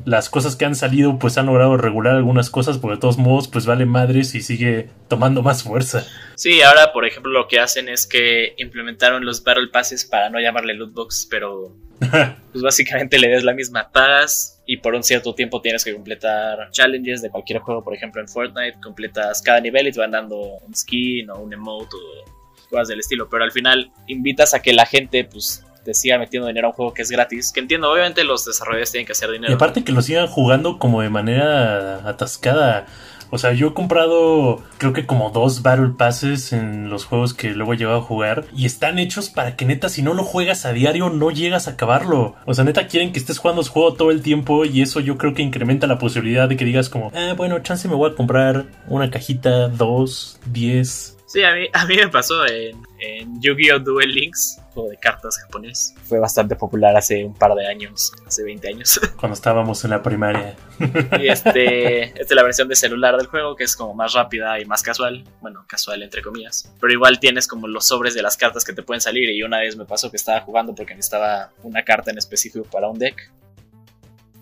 las 0.04 0.30
cosas 0.30 0.56
que 0.56 0.64
han 0.64 0.74
salido 0.74 1.18
pues 1.18 1.38
han 1.38 1.46
logrado 1.46 1.76
regular 1.76 2.16
algunas 2.16 2.50
cosas, 2.50 2.78
porque 2.78 2.96
de 2.96 3.00
todos 3.00 3.18
modos 3.18 3.48
pues 3.48 3.66
vale 3.66 3.86
madres 3.86 4.34
y 4.34 4.42
sigue 4.42 4.88
tomando 5.08 5.42
más 5.42 5.62
fuerza. 5.62 6.06
Sí, 6.34 6.62
ahora 6.62 6.92
por 6.92 7.06
ejemplo 7.06 7.32
lo 7.32 7.48
que 7.48 7.60
hacen 7.60 7.88
es 7.88 8.06
que 8.06 8.54
implementaron 8.58 9.24
los 9.24 9.42
Battle 9.42 9.68
Passes 9.68 10.04
para 10.04 10.30
no 10.30 10.40
llamarle 10.40 10.74
loot 10.74 10.92
box, 10.92 11.26
pero 11.30 11.76
pues 12.52 12.62
básicamente 12.62 13.18
le 13.18 13.28
des 13.28 13.44
la 13.44 13.54
misma 13.54 13.90
paz 13.90 14.62
y 14.66 14.78
por 14.78 14.94
un 14.94 15.02
cierto 15.02 15.34
tiempo 15.34 15.60
tienes 15.60 15.84
que 15.84 15.92
completar 15.92 16.70
challenges 16.70 17.22
de 17.22 17.30
cualquier 17.30 17.60
juego, 17.60 17.84
por 17.84 17.94
ejemplo 17.94 18.20
en 18.20 18.28
Fortnite, 18.28 18.78
completas 18.82 19.42
cada 19.42 19.60
nivel 19.60 19.88
y 19.88 19.92
te 19.92 20.00
van 20.00 20.12
dando 20.12 20.36
un 20.36 20.74
skin 20.74 21.30
o 21.30 21.40
un 21.40 21.52
emote 21.52 21.96
o 21.96 22.68
cosas 22.70 22.88
del 22.88 23.00
estilo, 23.00 23.28
pero 23.28 23.44
al 23.44 23.52
final 23.52 23.92
invitas 24.06 24.54
a 24.54 24.62
que 24.62 24.72
la 24.72 24.86
gente 24.86 25.24
pues 25.24 25.64
te 25.84 25.94
siga 25.94 26.18
metiendo 26.18 26.48
dinero 26.48 26.68
a 26.68 26.70
un 26.70 26.76
juego 26.76 26.94
que 26.94 27.02
es 27.02 27.10
gratis. 27.10 27.52
Que 27.52 27.60
entiendo, 27.60 27.90
obviamente 27.90 28.24
los 28.24 28.44
desarrolladores 28.44 28.90
tienen 28.90 29.06
que 29.06 29.12
hacer 29.12 29.30
dinero. 29.30 29.52
Y 29.52 29.54
aparte 29.54 29.84
que 29.84 29.92
lo 29.92 30.02
sigan 30.02 30.26
jugando 30.26 30.78
como 30.78 31.02
de 31.02 31.10
manera 31.10 32.08
atascada. 32.08 32.86
O 33.34 33.38
sea, 33.38 33.54
yo 33.54 33.68
he 33.68 33.72
comprado 33.72 34.62
creo 34.76 34.92
que 34.92 35.06
como 35.06 35.30
dos 35.30 35.62
Battle 35.62 35.94
Passes 35.96 36.52
en 36.52 36.90
los 36.90 37.06
juegos 37.06 37.32
que 37.32 37.52
luego 37.52 37.72
he 37.72 37.78
llevado 37.78 38.00
a 38.00 38.02
jugar 38.02 38.44
y 38.54 38.66
están 38.66 38.98
hechos 38.98 39.30
para 39.30 39.56
que 39.56 39.64
neta 39.64 39.88
si 39.88 40.02
no 40.02 40.12
lo 40.12 40.22
juegas 40.22 40.66
a 40.66 40.74
diario 40.74 41.08
no 41.08 41.30
llegas 41.30 41.66
a 41.66 41.70
acabarlo. 41.70 42.36
O 42.44 42.52
sea, 42.52 42.64
neta 42.64 42.88
quieren 42.88 43.10
que 43.10 43.18
estés 43.18 43.38
jugando 43.38 43.62
el 43.62 43.68
juego 43.68 43.94
todo 43.94 44.10
el 44.10 44.20
tiempo 44.20 44.66
y 44.66 44.82
eso 44.82 45.00
yo 45.00 45.16
creo 45.16 45.32
que 45.32 45.40
incrementa 45.40 45.86
la 45.86 45.98
posibilidad 45.98 46.46
de 46.46 46.58
que 46.58 46.66
digas 46.66 46.90
como, 46.90 47.10
ah, 47.14 47.32
bueno, 47.34 47.58
chance 47.60 47.88
me 47.88 47.94
voy 47.94 48.10
a 48.10 48.14
comprar 48.14 48.66
una 48.86 49.10
cajita, 49.10 49.68
dos, 49.68 50.38
diez. 50.44 51.16
Sí, 51.24 51.42
a 51.42 51.54
mí, 51.54 51.68
a 51.72 51.86
mí 51.86 51.96
me 51.96 52.08
pasó 52.08 52.46
en, 52.46 52.76
en 53.00 53.40
Yu-Gi-Oh! 53.40 53.78
Duel 53.78 54.12
Links 54.12 54.61
juego 54.72 54.88
de 54.88 54.96
cartas 54.96 55.38
japonés. 55.38 55.94
Fue 56.04 56.18
bastante 56.18 56.56
popular 56.56 56.96
hace 56.96 57.24
un 57.24 57.34
par 57.34 57.54
de 57.54 57.66
años, 57.66 58.12
hace 58.26 58.42
20 58.42 58.68
años. 58.68 59.00
Cuando 59.20 59.34
estábamos 59.34 59.84
en 59.84 59.90
la 59.90 60.02
primaria. 60.02 60.56
Y 61.20 61.28
este, 61.28 62.04
esta 62.04 62.20
es 62.22 62.32
la 62.32 62.42
versión 62.42 62.66
de 62.66 62.74
celular 62.74 63.16
del 63.16 63.26
juego, 63.26 63.54
que 63.54 63.62
es 63.62 63.76
como 63.76 63.94
más 63.94 64.14
rápida 64.14 64.58
y 64.58 64.64
más 64.64 64.82
casual. 64.82 65.24
Bueno, 65.40 65.64
casual 65.68 66.02
entre 66.02 66.22
comillas. 66.22 66.72
Pero 66.80 66.92
igual 66.92 67.20
tienes 67.20 67.46
como 67.46 67.68
los 67.68 67.86
sobres 67.86 68.14
de 68.14 68.22
las 68.22 68.36
cartas 68.36 68.64
que 68.64 68.72
te 68.72 68.82
pueden 68.82 69.00
salir. 69.00 69.30
Y 69.30 69.42
una 69.42 69.60
vez 69.60 69.76
me 69.76 69.84
pasó 69.84 70.10
que 70.10 70.16
estaba 70.16 70.40
jugando 70.40 70.74
porque 70.74 70.94
necesitaba 70.94 71.50
una 71.62 71.84
carta 71.84 72.10
en 72.10 72.18
específico 72.18 72.64
para 72.64 72.88
un 72.88 72.98
deck. 72.98 73.30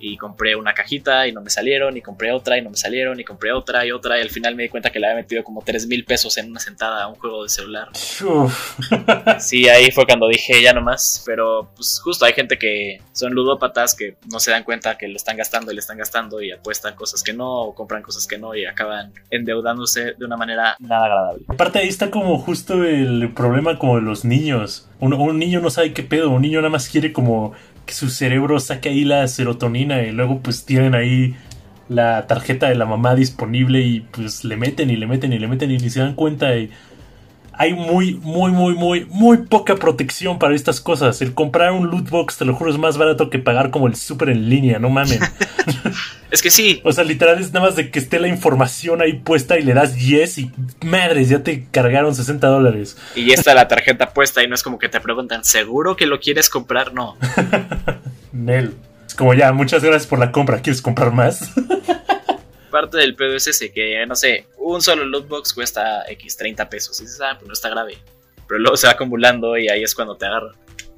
Y 0.00 0.16
compré 0.16 0.57
una 0.57 0.75
cajita 0.75 1.28
y 1.28 1.33
no 1.33 1.42
me 1.42 1.50
salieron, 1.50 1.97
y 1.97 2.00
compré 2.00 2.33
otra 2.33 2.59
y 2.59 2.62
no 2.62 2.71
me 2.71 2.76
salieron, 2.76 3.21
y 3.21 3.25
compré 3.25 3.52
otra 3.52 3.85
y 3.87 3.92
otra, 3.92 4.19
y 4.19 4.23
al 4.23 4.30
final 4.30 4.57
me 4.57 4.64
di 4.64 4.69
cuenta 4.69 4.90
que 4.90 4.99
le 4.99 5.07
había 5.07 5.23
metido 5.23 5.45
como 5.45 5.62
3 5.62 5.87
mil 5.87 6.04
pesos 6.04 6.37
en 6.38 6.50
una 6.50 6.61
sentada 6.61 7.04
a 7.04 7.09
un 7.09 7.14
juego 7.16 7.42
de 7.42 7.49
celular. 7.49 7.88
Uf. 8.25 8.78
Sí, 9.38 9.69
ahí 9.69 9.90
fue 9.90 10.07
cuando 10.07 10.28
dije 10.28 10.62
ya 10.62 10.73
no 10.73 10.80
más, 10.80 11.23
pero 11.26 11.71
pues 11.75 12.00
justo 12.02 12.25
hay 12.25 12.33
gente 12.33 12.59
que 12.59 13.00
son 13.12 13.33
ludópatas 13.33 13.95
que 13.95 14.16
no 14.30 14.40
se 14.40 14.50
dan 14.50 14.64
cuenta 14.64 14.97
que 14.97 15.09
le 15.09 15.16
están 15.16 15.37
gastando 15.37 15.71
y 15.71 15.75
le 15.75 15.80
están 15.80 15.99
gastando 15.99 16.40
y 16.42 16.52
apuestan 16.52 16.95
cosas 16.95 17.23
que 17.23 17.33
no, 17.33 17.62
o 17.62 17.75
compran 17.75 18.02
cosas 18.02 18.26
que 18.26 18.38
no 18.38 18.54
y 18.54 18.66
acaban 18.66 19.12
endeudándose 19.30 20.14
de 20.19 20.25
una 20.25 20.37
manera 20.37 20.76
nada 20.78 21.04
agradable. 21.04 21.45
Aparte 21.49 21.78
ahí 21.78 21.88
está 21.88 22.11
como 22.11 22.38
justo 22.38 22.85
el 22.85 23.33
problema 23.35 23.78
como 23.78 23.97
de 23.97 24.02
los 24.02 24.25
niños. 24.25 24.88
Un, 25.00 25.14
un 25.14 25.38
niño 25.38 25.61
no 25.61 25.71
sabe 25.71 25.92
qué 25.92 26.02
pedo, 26.02 26.30
un 26.30 26.42
niño 26.42 26.61
nada 26.61 26.71
más 26.71 26.88
quiere 26.88 27.12
como 27.12 27.52
su 27.92 28.09
cerebro 28.11 28.61
saque 28.61 28.88
ahí 28.88 29.04
la 29.04 29.26
serotonina 29.28 30.02
y 30.02 30.12
luego 30.12 30.40
pues 30.40 30.64
tienen 30.64 30.94
ahí 30.94 31.35
la 31.88 32.26
tarjeta 32.26 32.68
de 32.68 32.76
la 32.76 32.87
mamá 32.87 33.14
disponible 33.14 33.80
y 33.80 34.00
pues 34.00 34.44
le 34.44 34.56
meten 34.56 34.90
y 34.90 34.97
le 34.97 35.06
meten 35.06 35.32
y 35.32 35.38
le 35.38 35.49
meten 35.49 35.70
y 35.70 35.78
ni 35.78 35.90
se 35.90 36.00
dan 36.00 36.14
cuenta 36.14 36.56
y 36.56 36.70
hay 37.61 37.75
muy, 37.75 38.14
muy, 38.14 38.52
muy, 38.52 38.73
muy, 38.73 39.05
muy 39.11 39.37
poca 39.37 39.76
protección 39.76 40.38
para 40.38 40.55
estas 40.55 40.81
cosas. 40.81 41.21
El 41.21 41.35
comprar 41.35 41.73
un 41.73 41.90
loot 41.90 42.09
box, 42.09 42.38
te 42.38 42.47
lo 42.47 42.55
juro, 42.55 42.71
es 42.71 42.79
más 42.79 42.97
barato 42.97 43.29
que 43.29 43.38
pagar 43.38 43.71
como 43.71 43.87
el 43.87 43.97
súper 43.97 44.31
en 44.31 44.49
línea, 44.49 44.79
no 44.79 44.88
mamen. 44.88 45.21
Es 46.31 46.43
que 46.43 46.50
sí, 46.50 46.81
o 46.85 46.93
sea, 46.93 47.02
literal 47.02 47.40
es 47.40 47.52
nada 47.52 47.67
más 47.67 47.75
de 47.75 47.90
que 47.90 47.99
esté 47.99 48.21
la 48.21 48.29
información 48.29 49.02
ahí 49.02 49.14
puesta 49.14 49.59
y 49.59 49.64
le 49.64 49.75
das 49.75 49.97
yes 49.97 50.38
y 50.38 50.52
madres, 50.85 51.29
ya 51.29 51.43
te 51.43 51.67
cargaron 51.73 52.14
60 52.14 52.47
dólares. 52.47 52.97
y 53.17 53.26
ya 53.26 53.35
está 53.35 53.52
la 53.52 53.67
tarjeta 53.67 54.14
puesta 54.14 54.40
y 54.43 54.47
no 54.47 54.55
es 54.55 54.62
como 54.62 54.79
que 54.79 54.88
te 54.88 55.00
preguntan, 55.00 55.45
¿seguro 55.45 55.97
que 55.97 56.07
lo 56.07 56.21
quieres 56.21 56.49
comprar? 56.49 56.95
No. 56.95 57.17
Nel. 58.33 58.75
Es 59.07 59.14
como 59.14 59.35
ya, 59.35 59.52
muchas 59.52 59.83
gracias 59.83 60.07
por 60.07 60.21
la 60.21 60.31
compra, 60.31 60.62
¿quieres 60.62 60.81
comprar 60.81 61.12
más? 61.12 61.50
Parte 62.71 62.99
del 62.99 63.17
pedo 63.17 63.35
es 63.35 63.49
ese, 63.49 63.73
que 63.73 64.07
no 64.07 64.14
sé, 64.14 64.47
un 64.61 64.83
solo 64.83 65.05
loot 65.05 65.29
box 65.29 65.52
cuesta 65.52 66.05
X 66.09 66.37
30 66.37 66.69
pesos. 66.69 67.00
Y 67.00 67.05
dices, 67.05 67.21
ah, 67.21 67.35
pues 67.37 67.49
no 67.49 67.52
está 67.52 67.69
grave. 67.71 67.99
Pero 68.47 68.61
luego 68.61 68.76
se 68.76 68.87
va 68.87 68.93
acumulando 68.93 69.57
y 69.59 69.69
ahí 69.69 69.83
es 69.83 69.95
cuando 69.95 70.17
te 70.17 70.26
agarra. 70.26 70.52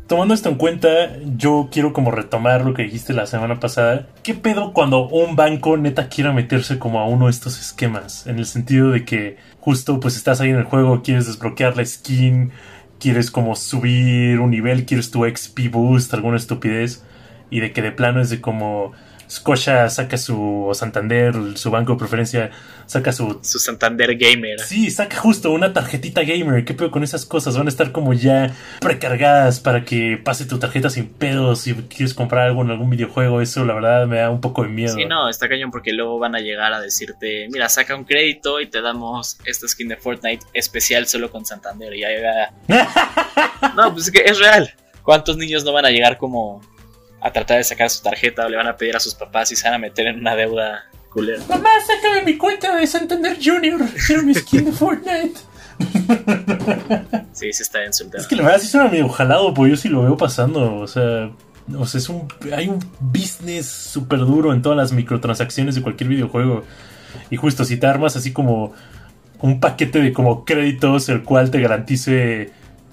Tomando 0.06 0.34
esto 0.34 0.48
en 0.48 0.56
cuenta, 0.56 1.16
yo 1.36 1.68
quiero 1.70 1.92
como 1.92 2.10
retomar 2.10 2.64
lo 2.64 2.74
que 2.74 2.82
dijiste 2.82 3.12
la 3.12 3.26
semana 3.26 3.60
pasada. 3.60 4.08
¿Qué 4.22 4.34
pedo 4.34 4.72
cuando 4.72 5.08
un 5.08 5.36
banco 5.36 5.76
neta 5.76 6.08
quiera 6.08 6.32
meterse 6.32 6.78
como 6.78 7.00
a 7.00 7.06
uno 7.06 7.26
de 7.26 7.30
estos 7.30 7.58
esquemas? 7.58 8.26
En 8.26 8.38
el 8.38 8.46
sentido 8.46 8.90
de 8.90 9.04
que 9.04 9.38
justo 9.60 10.00
pues 10.00 10.16
estás 10.16 10.40
ahí 10.40 10.50
en 10.50 10.56
el 10.56 10.64
juego, 10.64 11.02
quieres 11.02 11.26
desbloquear 11.26 11.76
la 11.76 11.86
skin, 11.86 12.52
quieres 12.98 13.30
como 13.30 13.56
subir 13.56 14.40
un 14.40 14.50
nivel, 14.50 14.84
quieres 14.84 15.10
tu 15.10 15.24
XP 15.24 15.70
boost, 15.70 16.12
alguna 16.12 16.36
estupidez. 16.36 17.04
Y 17.48 17.60
de 17.60 17.72
que 17.72 17.80
de 17.80 17.92
plano 17.92 18.20
es 18.20 18.28
de 18.28 18.40
como 18.40 18.92
Scotia 19.32 19.88
saca 19.88 20.18
su 20.18 20.66
o 20.66 20.74
Santander, 20.74 21.34
su 21.56 21.70
banco 21.70 21.94
de 21.94 21.98
preferencia, 21.98 22.50
saca 22.84 23.12
su 23.12 23.40
Su 23.42 23.58
Santander 23.58 24.14
Gamer. 24.18 24.60
Sí, 24.60 24.90
saca 24.90 25.16
justo 25.16 25.50
una 25.52 25.72
tarjetita 25.72 26.22
gamer. 26.22 26.66
¿Qué 26.66 26.74
pedo 26.74 26.90
con 26.90 27.02
esas 27.02 27.24
cosas? 27.24 27.56
Van 27.56 27.66
a 27.66 27.70
estar 27.70 27.92
como 27.92 28.12
ya 28.12 28.54
precargadas 28.80 29.58
para 29.58 29.86
que 29.86 30.20
pase 30.22 30.44
tu 30.44 30.58
tarjeta 30.58 30.90
sin 30.90 31.08
pedos. 31.08 31.62
Si 31.62 31.72
quieres 31.74 32.12
comprar 32.12 32.48
algo 32.48 32.60
en 32.60 32.72
algún 32.72 32.90
videojuego, 32.90 33.40
eso 33.40 33.64
la 33.64 33.72
verdad 33.72 34.06
me 34.06 34.18
da 34.18 34.28
un 34.28 34.42
poco 34.42 34.64
de 34.64 34.68
miedo. 34.68 34.94
Sí, 34.94 35.06
no, 35.06 35.30
está 35.30 35.48
cañón 35.48 35.70
porque 35.70 35.94
luego 35.94 36.18
van 36.18 36.34
a 36.34 36.40
llegar 36.40 36.74
a 36.74 36.80
decirte, 36.80 37.48
mira, 37.50 37.70
saca 37.70 37.96
un 37.96 38.04
crédito 38.04 38.60
y 38.60 38.66
te 38.66 38.82
damos 38.82 39.38
esta 39.46 39.66
skin 39.66 39.88
de 39.88 39.96
Fortnite 39.96 40.44
especial 40.52 41.06
solo 41.06 41.30
con 41.30 41.46
Santander. 41.46 41.94
Y 41.94 42.04
ahí 42.04 42.16
va. 42.20 42.52
No, 43.76 43.92
pues 43.92 44.06
es 44.06 44.12
que 44.12 44.22
es 44.24 44.38
real. 44.38 44.74
¿Cuántos 45.02 45.36
niños 45.36 45.64
no 45.64 45.72
van 45.72 45.86
a 45.86 45.90
llegar 45.90 46.18
como 46.18 46.60
a 47.22 47.32
tratar 47.32 47.58
de 47.58 47.64
sacar 47.64 47.88
su 47.88 48.02
tarjeta 48.02 48.46
o 48.46 48.48
le 48.48 48.56
van 48.56 48.66
a 48.66 48.76
pedir 48.76 48.96
a 48.96 49.00
sus 49.00 49.14
papás 49.14 49.52
y 49.52 49.56
se 49.56 49.64
van 49.68 49.74
a 49.74 49.78
meter 49.78 50.08
en 50.08 50.18
una 50.18 50.34
deuda 50.34 50.84
culera? 51.08 51.42
Mamá, 51.48 51.70
sácame 51.86 52.22
mi 52.24 52.36
cuenta 52.36 52.76
de 52.76 52.86
Santander 52.86 53.36
Junior. 53.42 53.80
Quiero 54.06 54.22
mi 54.22 54.34
skin 54.34 54.64
de 54.66 54.72
Fortnite. 54.72 55.40
Sí, 57.32 57.52
sí 57.52 57.62
está 57.62 57.84
insultado. 57.84 58.22
Es 58.22 58.28
que 58.28 58.36
la 58.36 58.42
verdad 58.44 58.60
sí 58.60 58.68
suena 58.68 58.88
medio 58.88 59.08
jalado, 59.08 59.54
pues 59.54 59.70
yo 59.70 59.76
sí 59.76 59.88
lo 59.88 60.02
veo 60.02 60.16
pasando. 60.16 60.76
O 60.76 60.86
sea, 60.86 61.30
o 61.76 61.86
sea 61.86 61.98
es 61.98 62.08
un, 62.08 62.28
hay 62.56 62.68
un 62.68 62.78
business 63.00 63.66
súper 63.66 64.20
duro 64.20 64.52
en 64.52 64.62
todas 64.62 64.76
las 64.76 64.92
microtransacciones 64.92 65.74
de 65.74 65.82
cualquier 65.82 66.08
videojuego. 66.10 66.64
Y 67.30 67.36
justo 67.36 67.64
si 67.64 67.76
te 67.76 67.86
armas 67.86 68.16
así 68.16 68.32
como 68.32 68.74
un 69.40 69.60
paquete 69.60 70.00
de 70.00 70.12
como 70.12 70.44
créditos, 70.44 71.08
el 71.08 71.22
cual 71.22 71.50
te 71.50 71.60
garantice 71.60 72.52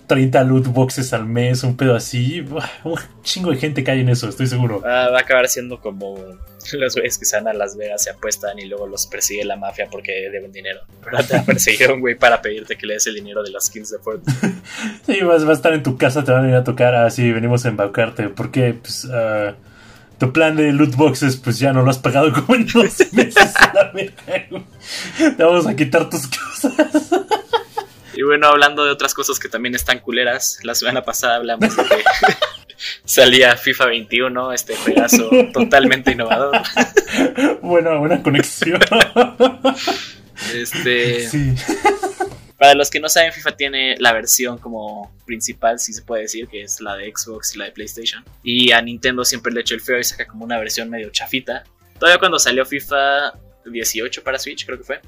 30 0.10 0.44
loot 0.44 0.66
boxes 0.68 1.14
al 1.14 1.28
mes, 1.28 1.64
un 1.64 1.78
pedo 1.78 1.96
así. 1.96 2.44
Un 2.84 3.00
chingo 3.22 3.52
de 3.52 3.58
gente 3.58 3.84
cae 3.84 4.02
en 4.02 4.10
eso, 4.10 4.28
estoy 4.28 4.48
seguro. 4.48 4.82
Ah, 4.84 5.10
va 5.12 5.20
a 5.20 5.22
acabar 5.22 5.48
siendo 5.48 5.80
como 5.80 6.18
los 6.74 6.96
güeyes 6.96 7.20
que 7.20 7.26
se 7.26 7.38
van 7.38 7.48
a 7.48 7.54
Las 7.54 7.78
Vegas, 7.78 8.04
se 8.04 8.10
apuestan 8.10 8.58
y 8.58 8.66
luego 8.66 8.88
los 8.88 9.06
persigue 9.06 9.46
la 9.46 9.56
mafia 9.56 9.88
porque 9.90 10.12
deben 10.32 10.52
dinero. 10.52 10.82
Pero 11.04 11.24
te 11.24 11.36
va 11.36 11.42
a 11.42 11.46
perseguir 11.46 11.92
un 11.92 12.02
güey 12.02 12.16
para 12.16 12.42
pedirte 12.42 12.76
que 12.76 12.88
le 12.88 12.96
des 12.96 13.06
el 13.06 13.14
dinero 13.14 13.44
de 13.44 13.52
las 13.52 13.68
skins 13.68 13.92
de 13.92 14.00
Fortnite. 14.00 14.40
Sí, 15.06 15.22
vas, 15.22 15.44
vas 15.44 15.52
a 15.52 15.54
estar 15.54 15.74
en 15.74 15.84
tu 15.84 15.96
casa, 15.96 16.24
te 16.24 16.32
van 16.32 16.46
a 16.46 16.50
ir 16.50 16.56
a 16.56 16.64
tocar 16.64 16.96
así, 16.96 17.32
venimos 17.32 17.66
a 17.66 17.70
embaucarte. 17.70 18.30
Porque, 18.30 18.74
pues, 18.74 19.08
ah, 19.12 19.56
tu 20.18 20.34
plan 20.34 20.56
de 20.56 20.74
loot 20.74 20.96
boxes, 20.96 21.38
pues 21.38 21.60
ya 21.60 21.72
no 21.72 21.84
lo 21.84 21.92
has 21.92 22.00
pagado 22.00 22.34
como 22.34 22.56
en 22.56 22.66
12 22.66 23.10
meses. 23.14 23.56
a 23.58 23.74
la 23.74 23.92
verga, 23.92 24.48
güey. 24.50 24.66
Te 25.38 25.44
vamos 25.44 25.68
a 25.68 25.76
quitar 25.76 26.10
tus 26.10 26.28
cosas. 26.28 27.12
Y 28.20 28.22
bueno, 28.22 28.48
hablando 28.48 28.84
de 28.84 28.92
otras 28.92 29.14
cosas 29.14 29.40
que 29.40 29.48
también 29.48 29.76
están 29.76 30.00
culeras, 30.00 30.60
la 30.64 30.76
semana 30.76 31.06
pasada 31.06 31.38
hablamos 31.38 31.74
de 31.74 31.84
que 31.86 32.04
salía 33.06 33.56
FIFA 33.56 33.86
21, 33.86 34.52
este 34.52 34.76
juegazo 34.76 35.30
totalmente 35.54 36.12
innovador. 36.12 36.62
Buena, 37.62 37.96
buena 37.96 38.22
conexión. 38.22 38.82
Este, 40.54 41.30
Sí. 41.30 41.56
Para 42.58 42.74
los 42.74 42.90
que 42.90 43.00
no 43.00 43.08
saben, 43.08 43.32
FIFA 43.32 43.56
tiene 43.56 43.96
la 44.00 44.12
versión 44.12 44.58
como 44.58 45.16
principal, 45.26 45.80
si 45.80 45.94
se 45.94 46.02
puede 46.02 46.24
decir, 46.24 46.50
que 46.50 46.64
es 46.64 46.82
la 46.82 46.98
de 46.98 47.10
Xbox 47.16 47.56
y 47.56 47.60
la 47.60 47.66
de 47.66 47.72
PlayStation. 47.72 48.26
Y 48.44 48.74
a 48.74 48.82
Nintendo 48.82 49.24
siempre 49.24 49.54
le 49.54 49.62
echo 49.62 49.76
el 49.76 49.82
feo 49.82 49.98
y 49.98 50.04
saca 50.04 50.28
como 50.28 50.44
una 50.44 50.60
versión 50.60 50.90
medio 50.90 51.10
chafita. 51.10 51.64
Todavía 51.98 52.20
cuando 52.20 52.38
salió 52.38 52.66
FIFA 52.66 53.32
18 53.64 54.24
para 54.26 54.38
Switch, 54.38 54.66
creo 54.66 54.78
que 54.78 54.84
fue. 54.84 55.00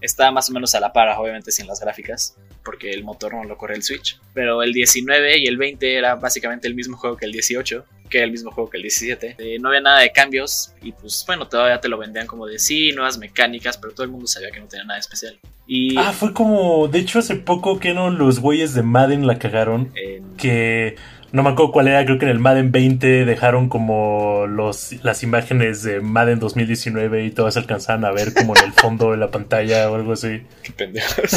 Está 0.00 0.30
más 0.30 0.48
o 0.50 0.52
menos 0.52 0.74
a 0.74 0.80
la 0.80 0.92
par, 0.92 1.08
obviamente 1.18 1.50
sin 1.52 1.66
las 1.66 1.80
gráficas, 1.80 2.36
porque 2.64 2.90
el 2.90 3.04
motor 3.04 3.34
no 3.34 3.44
lo 3.44 3.56
corre 3.56 3.74
el 3.74 3.82
Switch. 3.82 4.20
Pero 4.34 4.62
el 4.62 4.72
19 4.72 5.38
y 5.38 5.46
el 5.46 5.56
20 5.56 5.96
era 5.96 6.14
básicamente 6.16 6.68
el 6.68 6.74
mismo 6.74 6.96
juego 6.96 7.16
que 7.16 7.26
el 7.26 7.32
18, 7.32 7.84
que 8.08 8.18
era 8.18 8.24
el 8.26 8.30
mismo 8.32 8.50
juego 8.50 8.70
que 8.70 8.76
el 8.78 8.82
17. 8.84 9.36
Eh, 9.38 9.58
no 9.60 9.68
había 9.68 9.80
nada 9.80 10.00
de 10.00 10.12
cambios 10.12 10.72
y 10.82 10.92
pues 10.92 11.24
bueno, 11.26 11.46
todavía 11.48 11.80
te 11.80 11.88
lo 11.88 11.98
vendían 11.98 12.26
como 12.26 12.46
de 12.46 12.58
sí, 12.58 12.92
nuevas 12.92 13.18
mecánicas, 13.18 13.76
pero 13.78 13.92
todo 13.92 14.04
el 14.04 14.10
mundo 14.10 14.26
sabía 14.26 14.50
que 14.50 14.60
no 14.60 14.66
tenía 14.66 14.84
nada 14.84 14.98
especial. 14.98 15.38
Y 15.66 15.98
Ah, 15.98 16.12
fue 16.12 16.32
como. 16.32 16.88
De 16.88 16.98
hecho, 16.98 17.18
hace 17.18 17.34
poco 17.36 17.78
que 17.78 17.92
no 17.92 18.08
los 18.10 18.40
güeyes 18.40 18.72
de 18.74 18.82
Madden 18.82 19.26
la 19.26 19.38
cagaron. 19.38 19.92
en- 19.96 20.36
Que 20.38 20.96
no 21.30 21.42
me 21.42 21.50
acuerdo 21.50 21.72
cuál 21.72 21.88
era, 21.88 22.04
creo 22.04 22.18
que 22.18 22.24
en 22.24 22.30
el 22.30 22.38
Madden 22.38 22.72
20 22.72 23.26
dejaron 23.26 23.68
como 23.68 24.46
los, 24.46 24.92
las 25.04 25.22
imágenes 25.22 25.82
de 25.82 26.00
Madden 26.00 26.38
2019 26.38 27.24
y 27.24 27.30
todas 27.30 27.54
se 27.54 27.60
alcanzaban 27.60 28.04
a 28.04 28.12
ver 28.12 28.32
como 28.32 28.56
en 28.56 28.64
el 28.64 28.72
fondo 28.72 29.10
de 29.10 29.18
la 29.18 29.30
pantalla 29.30 29.90
o 29.90 29.96
algo 29.96 30.12
así. 30.14 30.42
Qué 30.62 30.72
pendejos. 30.72 31.32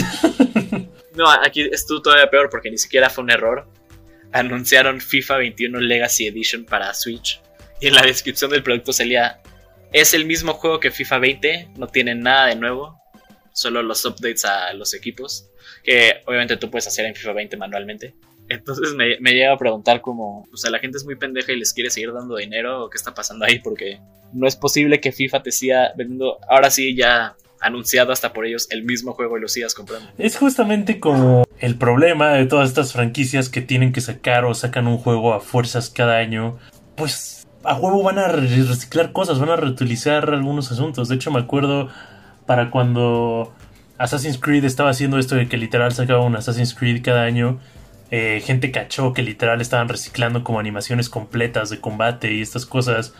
no, 1.16 1.30
aquí 1.30 1.62
estuvo 1.72 2.02
todavía 2.02 2.30
peor 2.30 2.50
porque 2.50 2.72
ni 2.72 2.78
siquiera 2.78 3.10
fue 3.10 3.24
un 3.26 3.32
error. 3.32 3.68
Anunciaron 4.32 5.02
FIFA 5.02 5.38
21 5.38 5.80
Legacy 5.82 6.28
Edition 6.28 6.64
para 6.64 6.94
Switch. 6.94 7.42
Y 7.82 7.88
en 7.88 7.96
la 7.96 8.04
descripción 8.04 8.50
del 8.52 8.64
producto 8.64 8.94
salía: 8.94 9.42
Es 9.92 10.14
el 10.14 10.24
mismo 10.24 10.54
juego 10.54 10.80
que 10.80 10.92
FIFA 10.92 11.20
20, 11.20 11.70
no 11.78 11.88
tiene 11.88 12.16
nada 12.16 12.46
de 12.46 12.56
nuevo, 12.56 12.98
solo 13.52 13.84
los 13.84 14.06
updates 14.06 14.46
a 14.46 14.72
los 14.74 14.94
equipos. 14.94 15.50
Que 15.84 16.22
obviamente 16.28 16.56
tú 16.56 16.72
puedes 16.72 16.88
hacer 16.88 17.06
en 17.06 17.14
FIFA 17.14 17.34
20 17.34 17.58
manualmente. 17.58 18.16
Entonces 18.52 18.94
me, 18.96 19.20
me 19.20 19.32
llega 19.34 19.54
a 19.54 19.58
preguntar 19.58 20.02
como, 20.02 20.48
o 20.52 20.58
sea, 20.58 20.70
la 20.72 20.80
gente 20.80 20.98
es 20.98 21.06
muy 21.06 21.16
pendeja 21.16 21.52
y 21.52 21.60
les 21.60 21.74
quiere 21.74 21.90
seguir 21.90 22.14
dando 22.14 22.36
dinero 22.36 22.86
o 22.86 22.90
qué 22.90 22.98
está 22.98 23.14
pasando 23.14 23.46
ahí 23.46 23.60
porque 23.60 24.00
no 24.34 24.48
es 24.48 24.56
posible 24.56 25.00
que 25.02 25.12
FIFA 25.12 25.44
te 25.44 25.52
siga 25.52 25.92
vendiendo, 25.98 26.38
ahora 26.50 26.70
sí 26.70 26.96
ya 26.96 27.36
anunciado 27.60 28.12
hasta 28.12 28.34
por 28.34 28.46
ellos 28.46 28.68
el 28.72 28.84
mismo 28.84 29.14
juego 29.14 29.38
y 29.38 29.42
lo 29.42 29.48
sigas 29.48 29.74
comprando. 29.76 30.10
Es 30.18 30.36
justamente 30.38 31.00
como 31.00 31.44
el 31.60 31.76
problema 31.78 32.30
de 32.34 32.46
todas 32.48 32.70
estas 32.70 32.92
franquicias 32.92 33.50
que 33.50 33.62
tienen 33.62 33.94
que 33.94 34.02
sacar 34.02 34.46
o 34.46 34.54
sacan 34.56 34.88
un 34.88 34.98
juego 34.98 35.34
a 35.34 35.42
fuerzas 35.42 35.90
cada 35.92 36.18
año. 36.18 36.58
Pues 36.96 37.46
a 37.64 37.76
huevo 37.76 38.02
van 38.02 38.18
a 38.18 38.28
re- 38.30 38.64
reciclar 38.64 39.12
cosas, 39.12 39.38
van 39.40 39.50
a 39.50 39.56
reutilizar 39.58 40.28
algunos 40.32 40.72
asuntos. 40.72 41.08
De 41.08 41.16
hecho, 41.16 41.30
me 41.30 41.40
acuerdo 41.40 41.90
para 42.48 42.72
cuando 42.72 43.54
Assassin's 44.00 44.40
Creed 44.40 44.66
estaba 44.66 44.90
haciendo 44.90 45.20
esto 45.20 45.36
de 45.36 45.48
que 45.48 45.58
literal 45.58 45.92
sacaba 45.94 46.26
un 46.26 46.36
Assassin's 46.36 46.74
Creed 46.74 47.04
cada 47.04 47.22
año. 47.24 47.60
Eh, 48.12 48.42
gente 48.46 48.72
cachó 48.72 49.14
que 49.14 49.24
literal 49.24 49.62
estaban 49.62 49.90
reciclando 49.90 50.44
como 50.44 50.60
animaciones 50.60 51.10
completas 51.10 51.70
de 51.70 51.80
combate 51.80 52.34
y 52.34 52.42
estas 52.42 52.66
cosas. 52.66 53.14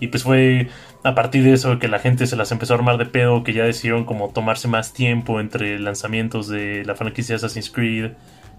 Y 0.00 0.08
pues 0.08 0.22
fue 0.22 0.68
a 1.04 1.14
partir 1.14 1.44
de 1.44 1.52
eso 1.52 1.78
que 1.78 1.88
la 1.88 1.98
gente 1.98 2.26
se 2.26 2.36
las 2.36 2.50
empezó 2.52 2.74
a 2.74 2.76
armar 2.76 2.98
de 2.98 3.06
pedo, 3.06 3.44
que 3.44 3.52
ya 3.52 3.64
decidieron 3.64 4.04
como 4.04 4.30
tomarse 4.30 4.68
más 4.68 4.92
tiempo 4.92 5.40
entre 5.40 5.78
lanzamientos 5.78 6.48
de 6.48 6.84
la 6.84 6.94
franquicia 6.94 7.36
Assassin's 7.36 7.70
Creed. 7.70 8.12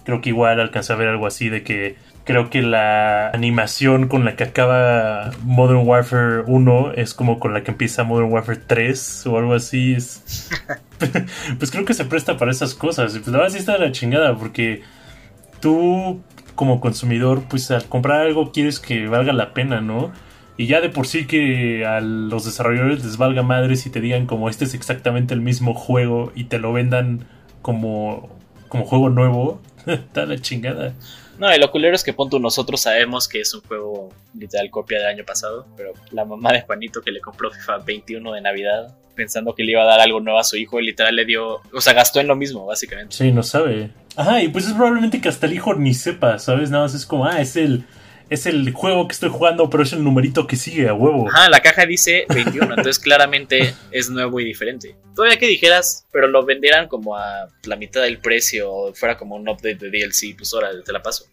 Creo 0.06 0.22
que 0.22 0.30
igual 0.30 0.60
alcancé 0.60 0.94
a 0.94 0.96
ver 0.96 1.10
algo 1.10 1.28
así 1.28 1.50
de 1.50 1.64
que 1.64 1.98
Creo 2.30 2.52
que 2.52 2.62
la 2.62 3.32
animación 3.32 4.08
con 4.08 4.24
la 4.24 4.36
que 4.36 4.44
acaba 4.44 5.32
Modern 5.42 5.88
Warfare 5.88 6.44
1 6.46 6.92
es 6.94 7.16
como 7.16 7.40
con 7.40 7.56
la 7.56 7.64
que 7.64 7.72
empieza 7.72 8.04
Modern 8.04 8.32
Warfare 8.32 8.60
3 8.68 9.26
o 9.26 9.40
algo 9.40 9.56
así. 9.56 9.94
Es... 9.94 10.52
pues 11.58 11.72
creo 11.72 11.86
que 11.86 11.96
se 11.96 12.06
presta 12.06 12.38
para 12.38 12.52
esas 12.52 12.76
cosas. 12.76 13.14
Pues 13.14 13.30
la 13.30 13.40
verdad 13.40 13.52
sí 13.52 13.58
está 13.58 13.74
de 13.74 13.80
la 13.80 13.92
chingada 13.92 14.38
porque 14.38 14.84
tú 15.60 16.22
como 16.56 16.82
consumidor, 16.82 17.44
pues 17.50 17.72
al 17.72 17.86
comprar 17.86 18.22
algo 18.22 18.52
quieres 18.52 18.80
que 18.80 19.08
valga 19.08 19.34
la 19.34 19.54
pena, 19.54 19.82
¿no? 19.82 20.12
Y 20.58 20.68
ya 20.68 20.82
de 20.82 20.90
por 20.90 21.08
sí 21.08 21.26
que 21.26 21.86
a 21.86 22.02
los 22.02 22.44
desarrolladores 22.44 23.06
les 23.06 23.16
valga 23.16 23.44
madres 23.44 23.86
y 23.86 23.90
te 23.90 24.02
digan 24.02 24.26
como 24.26 24.50
este 24.50 24.66
es 24.66 24.74
exactamente 24.74 25.34
el 25.34 25.40
mismo 25.40 25.74
juego 25.74 26.34
y 26.36 26.46
te 26.46 26.60
lo 26.60 26.74
vendan 26.74 27.26
como, 27.62 28.30
como 28.68 28.86
juego 28.86 29.10
nuevo, 29.10 29.62
está 29.86 30.26
la 30.26 30.38
chingada. 30.38 30.96
No, 31.40 31.56
y 31.56 31.58
lo 31.58 31.72
culero 31.72 31.96
es 31.96 32.04
que 32.04 32.14
punto 32.14 32.38
nosotros 32.38 32.82
sabemos 32.82 33.28
que 33.28 33.40
es 33.40 33.54
un 33.54 33.62
juego 33.62 34.10
literal 34.38 34.70
copia 34.70 35.00
del 35.00 35.08
año 35.08 35.24
pasado, 35.24 35.66
pero 35.78 35.94
la 36.12 36.26
mamá 36.26 36.52
de 36.52 36.62
Juanito 36.62 37.02
que 37.02 37.12
le 37.12 37.22
compró 37.22 37.50
FIFA 37.50 37.78
21 37.78 38.34
de 38.34 38.42
Navidad, 38.42 38.94
pensando 39.16 39.56
que 39.56 39.64
le 39.64 39.72
iba 39.72 39.84
a 39.84 39.86
dar 39.86 40.02
algo 40.02 40.20
nuevo 40.20 40.38
a 40.38 40.44
su 40.44 40.58
hijo, 40.58 40.82
literal 40.82 41.16
le 41.16 41.24
dio, 41.24 41.62
o 41.74 41.82
sea, 41.82 41.94
gastó 41.94 42.20
en 42.20 42.28
lo 42.28 42.36
mismo, 42.36 42.66
básicamente. 42.66 43.16
Sí, 43.16 43.32
no 43.32 43.42
sabe. 43.42 43.90
Ajá, 44.18 44.44
y 44.44 44.50
pues 44.50 44.68
es 44.68 44.74
probablemente 44.74 45.22
que 45.22 45.30
hasta 45.30 45.46
el 45.46 45.54
hijo 45.54 45.74
ni 45.74 45.94
sepa, 45.94 46.40
¿sabes? 46.40 46.72
Nada 46.72 46.84
más 46.84 46.94
es 46.94 47.06
como, 47.06 47.26
ah, 47.26 47.40
es 47.40 47.56
el 47.56 47.86
es 48.30 48.46
el 48.46 48.72
juego 48.74 49.08
que 49.08 49.14
estoy 49.14 49.30
jugando, 49.30 49.70
pero 49.70 49.84
es 49.84 49.94
el 49.94 50.04
numerito 50.04 50.46
que 50.48 50.56
sigue 50.56 50.88
a 50.88 50.94
huevo. 50.94 51.28
Ajá, 51.30 51.50
la 51.50 51.60
caja 51.62 51.86
dice 51.86 52.26
21, 52.30 52.70
entonces 52.70 53.00
claramente 53.00 53.74
es 53.92 54.10
nuevo 54.10 54.40
y 54.40 54.46
diferente. 54.46 54.96
Todavía 55.16 55.38
que 55.38 55.48
dijeras, 55.48 56.06
pero 56.12 56.28
lo 56.28 56.46
vendieran 56.46 56.88
como 56.88 57.16
a 57.16 57.48
la 57.64 57.76
mitad 57.76 58.02
del 58.04 58.20
precio 58.20 58.72
o 58.72 58.94
fuera 58.94 59.18
como 59.18 59.36
un 59.36 59.48
update 59.50 59.76
de 59.76 59.90
DLC, 59.90 60.36
pues 60.38 60.54
ahora 60.54 60.70
te 60.86 60.92
la 60.92 61.02
paso. 61.02 61.26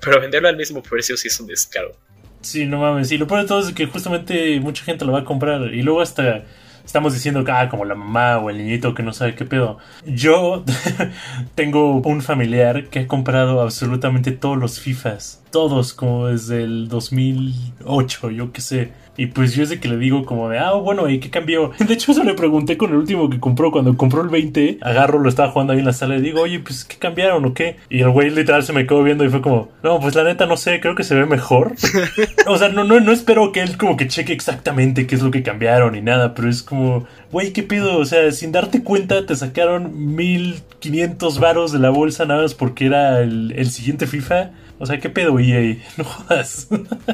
Pero 0.00 0.20
venderlo 0.20 0.48
al 0.48 0.56
mismo 0.56 0.82
precio 0.82 1.16
sí 1.16 1.28
es 1.28 1.38
un 1.38 1.46
descaro. 1.46 1.92
Sí, 2.40 2.66
no 2.66 2.78
mames. 2.78 3.12
Y 3.12 3.18
lo 3.18 3.28
peor 3.28 3.42
de 3.42 3.48
todo 3.48 3.60
es 3.60 3.72
que 3.72 3.86
justamente 3.86 4.58
mucha 4.58 4.84
gente 4.84 5.04
lo 5.04 5.12
va 5.12 5.20
a 5.20 5.24
comprar. 5.24 5.72
Y 5.72 5.82
luego 5.82 6.00
hasta 6.00 6.44
estamos 6.84 7.14
diciendo 7.14 7.44
que, 7.44 7.52
ah, 7.52 7.68
como 7.68 7.84
la 7.84 7.94
mamá 7.94 8.38
o 8.38 8.50
el 8.50 8.58
niñito 8.58 8.94
que 8.94 9.04
no 9.04 9.12
sabe 9.12 9.36
qué 9.36 9.44
pedo. 9.44 9.78
Yo 10.04 10.64
tengo 11.54 11.98
un 11.98 12.20
familiar 12.20 12.88
que 12.88 13.00
ha 13.00 13.06
comprado 13.06 13.60
absolutamente 13.60 14.32
todos 14.32 14.58
los 14.58 14.80
FIFAs. 14.80 15.41
Todos, 15.52 15.92
como 15.92 16.28
desde 16.28 16.64
el 16.64 16.88
2008, 16.88 18.30
yo 18.30 18.52
qué 18.52 18.60
sé. 18.62 18.92
Y 19.16 19.26
pues 19.26 19.54
yo 19.54 19.62
es 19.62 19.68
de 19.68 19.78
que 19.78 19.88
le 19.88 19.98
digo 19.98 20.24
como 20.24 20.48
de, 20.48 20.58
ah, 20.58 20.72
bueno, 20.72 21.08
¿y 21.08 21.20
qué 21.20 21.28
cambió? 21.28 21.72
De 21.78 21.92
hecho, 21.92 22.12
eso 22.12 22.24
le 22.24 22.34
pregunté 22.34 22.78
con 22.78 22.90
el 22.90 22.96
último 22.96 23.28
que 23.28 23.38
compró. 23.38 23.70
Cuando 23.70 23.96
compró 23.96 24.22
el 24.22 24.28
20, 24.30 24.78
agarro, 24.80 25.18
lo 25.18 25.28
estaba 25.28 25.50
jugando 25.50 25.74
ahí 25.74 25.80
en 25.80 25.84
la 25.84 25.92
sala 25.92 26.16
y 26.16 26.22
digo, 26.22 26.40
oye, 26.40 26.60
pues, 26.60 26.84
¿qué 26.84 26.96
cambiaron 26.96 27.44
o 27.44 27.52
qué? 27.52 27.76
Y 27.90 28.00
el 28.00 28.10
güey 28.10 28.30
literal 28.30 28.62
se 28.62 28.72
me 28.72 28.86
quedó 28.86 29.02
viendo 29.02 29.24
y 29.24 29.28
fue 29.28 29.42
como, 29.42 29.68
no, 29.82 30.00
pues 30.00 30.14
la 30.14 30.24
neta 30.24 30.46
no 30.46 30.56
sé, 30.56 30.80
creo 30.80 30.94
que 30.94 31.04
se 31.04 31.14
ve 31.14 31.26
mejor. 31.26 31.74
o 32.46 32.56
sea, 32.56 32.70
no, 32.70 32.84
no, 32.84 33.00
no 33.00 33.12
espero 33.12 33.52
que 33.52 33.60
él 33.60 33.76
como 33.76 33.98
que 33.98 34.08
cheque 34.08 34.32
exactamente 34.32 35.06
qué 35.06 35.14
es 35.14 35.22
lo 35.22 35.30
que 35.30 35.42
cambiaron 35.42 35.94
y 35.94 36.00
nada, 36.00 36.34
pero 36.34 36.48
es 36.48 36.62
como, 36.62 37.06
güey, 37.30 37.52
¿qué 37.52 37.62
pedo? 37.62 37.98
O 37.98 38.06
sea, 38.06 38.32
sin 38.32 38.50
darte 38.50 38.82
cuenta 38.82 39.26
te 39.26 39.36
sacaron 39.36 40.14
1500 40.16 41.38
varos 41.38 41.72
de 41.72 41.78
la 41.78 41.90
bolsa 41.90 42.24
nada 42.24 42.42
más 42.42 42.54
porque 42.54 42.86
era 42.86 43.20
el, 43.20 43.52
el 43.56 43.70
siguiente 43.70 44.06
FIFA. 44.06 44.50
O 44.82 44.86
sea, 44.86 44.98
¿qué 44.98 45.08
pedo, 45.08 45.38
EA? 45.38 45.76
No 45.96 46.02
jodas. 46.02 46.66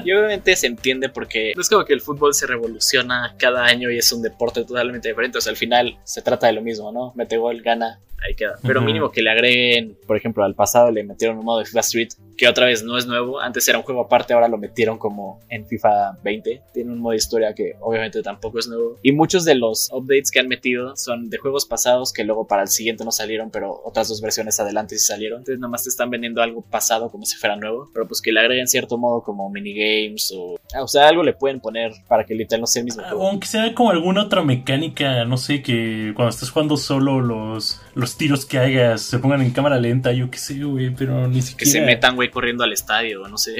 Y 0.02 0.12
obviamente 0.12 0.57
se 0.57 0.66
entiende 0.66 1.11
porque 1.11 1.52
no 1.54 1.61
es 1.61 1.68
como 1.68 1.85
que 1.85 1.92
el 1.92 2.00
fútbol 2.00 2.33
se 2.33 2.46
revoluciona 2.46 3.35
cada 3.38 3.66
año 3.66 3.90
y 3.90 3.98
es 3.98 4.11
un 4.11 4.22
deporte 4.22 4.64
totalmente 4.64 5.11
diferente. 5.11 5.37
O 5.37 5.40
sea, 5.42 5.50
al 5.50 5.59
final 5.59 5.98
se 6.02 6.22
trata 6.22 6.46
de 6.46 6.54
lo 6.54 6.62
mismo, 6.62 6.90
¿no? 6.92 7.12
Mete 7.14 7.37
gol, 7.37 7.61
gana, 7.61 8.00
ahí 8.26 8.35
queda. 8.35 8.54
Pero 8.62 8.81
mínimo 8.81 9.12
que 9.12 9.20
le 9.20 9.31
agreguen, 9.31 9.98
por 10.07 10.16
ejemplo, 10.16 10.44
al 10.44 10.54
pasado 10.54 10.90
le 10.90 11.04
metieron 11.04 11.37
un 11.37 11.44
modo 11.44 11.59
de 11.59 11.66
FIFA 11.66 11.81
Street, 11.81 12.09
que 12.38 12.48
otra 12.48 12.66
vez 12.66 12.85
no 12.85 12.96
es 12.96 13.07
nuevo. 13.07 13.40
Antes 13.40 13.68
era 13.68 13.79
un 13.79 13.85
juego 13.85 14.03
aparte, 14.03 14.33
ahora 14.33 14.46
lo 14.48 14.57
metieron 14.59 14.96
como 14.96 15.40
en 15.51 15.66
FIFA 15.66 16.18
20. 16.22 16.62
Tiene 16.72 16.92
un 16.92 17.01
modo 17.01 17.11
de 17.11 17.18
historia 17.18 17.53
que 17.53 17.74
obviamente 17.81 18.22
tampoco 18.22 18.61
es 18.61 18.68
nuevo. 18.68 18.96
Y 19.03 19.11
muchos 19.11 19.44
de 19.44 19.57
los 19.57 19.88
updates 19.92 20.31
que 20.31 20.38
han 20.38 20.46
metido 20.46 20.96
son 20.96 21.31
de 21.31 21.38
juegos 21.38 21.66
pasados 21.66 22.12
que 22.12 22.22
luego 22.22 22.46
para 22.46 22.62
el 22.62 22.68
siguiente 22.68 23.05
no 23.05 23.11
salieron, 23.11 23.51
pero 23.51 23.83
otras 23.85 24.09
dos 24.09 24.20
versiones 24.20 24.61
adelante 24.61 24.96
sí 24.96 25.05
salieron. 25.05 25.40
Entonces 25.40 25.59
nada 25.59 25.70
más 25.70 25.83
te 25.83 25.88
están 25.88 26.11
vendiendo 26.11 26.40
algo 26.40 26.62
pasado 26.62 27.11
como 27.11 27.27
si 27.27 27.37
fuera 27.37 27.57
nuevo, 27.57 27.90
pero 27.92 28.07
pues 28.07 28.22
que 28.22 28.31
le 28.31 28.38
agreguen 28.38 28.68
cierto 28.68 28.96
modo 28.96 29.22
como 29.22 29.51
minigames 29.51 30.33
o... 30.37 30.61
Ah, 30.72 30.85
o 30.85 30.88
sea, 30.88 31.09
algo 31.09 31.24
le 31.24 31.33
pueden 31.33 31.59
poner 31.59 31.92
para 32.07 32.24
que 32.24 32.37
literal 32.37 32.61
no 32.61 32.66
sea 32.68 32.81
el 32.81 32.85
mismo 32.85 33.03
juego. 33.03 33.29
Aunque 33.29 33.48
sea 33.48 33.74
como 33.74 33.90
alguna 33.90 34.22
otra 34.22 34.44
mecánica, 34.44 35.24
no 35.24 35.38
sé, 35.38 35.61
que 35.61 36.12
cuando 36.14 36.31
estás 36.31 36.51
jugando 36.51 36.77
solo 36.77 37.20
los, 37.20 37.81
los 37.99 38.17
tiros 38.17 38.47
que 38.47 38.59
hagas 38.59 39.03
se 39.03 39.19
pongan 39.19 39.43
en 39.43 39.51
cámara 39.51 39.77
lenta, 39.81 40.13
yo 40.13 40.31
qué 40.31 40.39
sé, 40.39 40.63
güey, 40.63 40.91
pero 40.91 41.27
ni 41.27 41.43
siquiera... 41.43 41.59
Que 41.59 41.67
se 41.67 41.81
metan, 41.85 42.15
güey, 42.15 42.31
corriendo 42.31 42.63
al 42.63 42.73
estadio, 42.73 43.27
no 43.27 43.37
sé. 43.39 43.57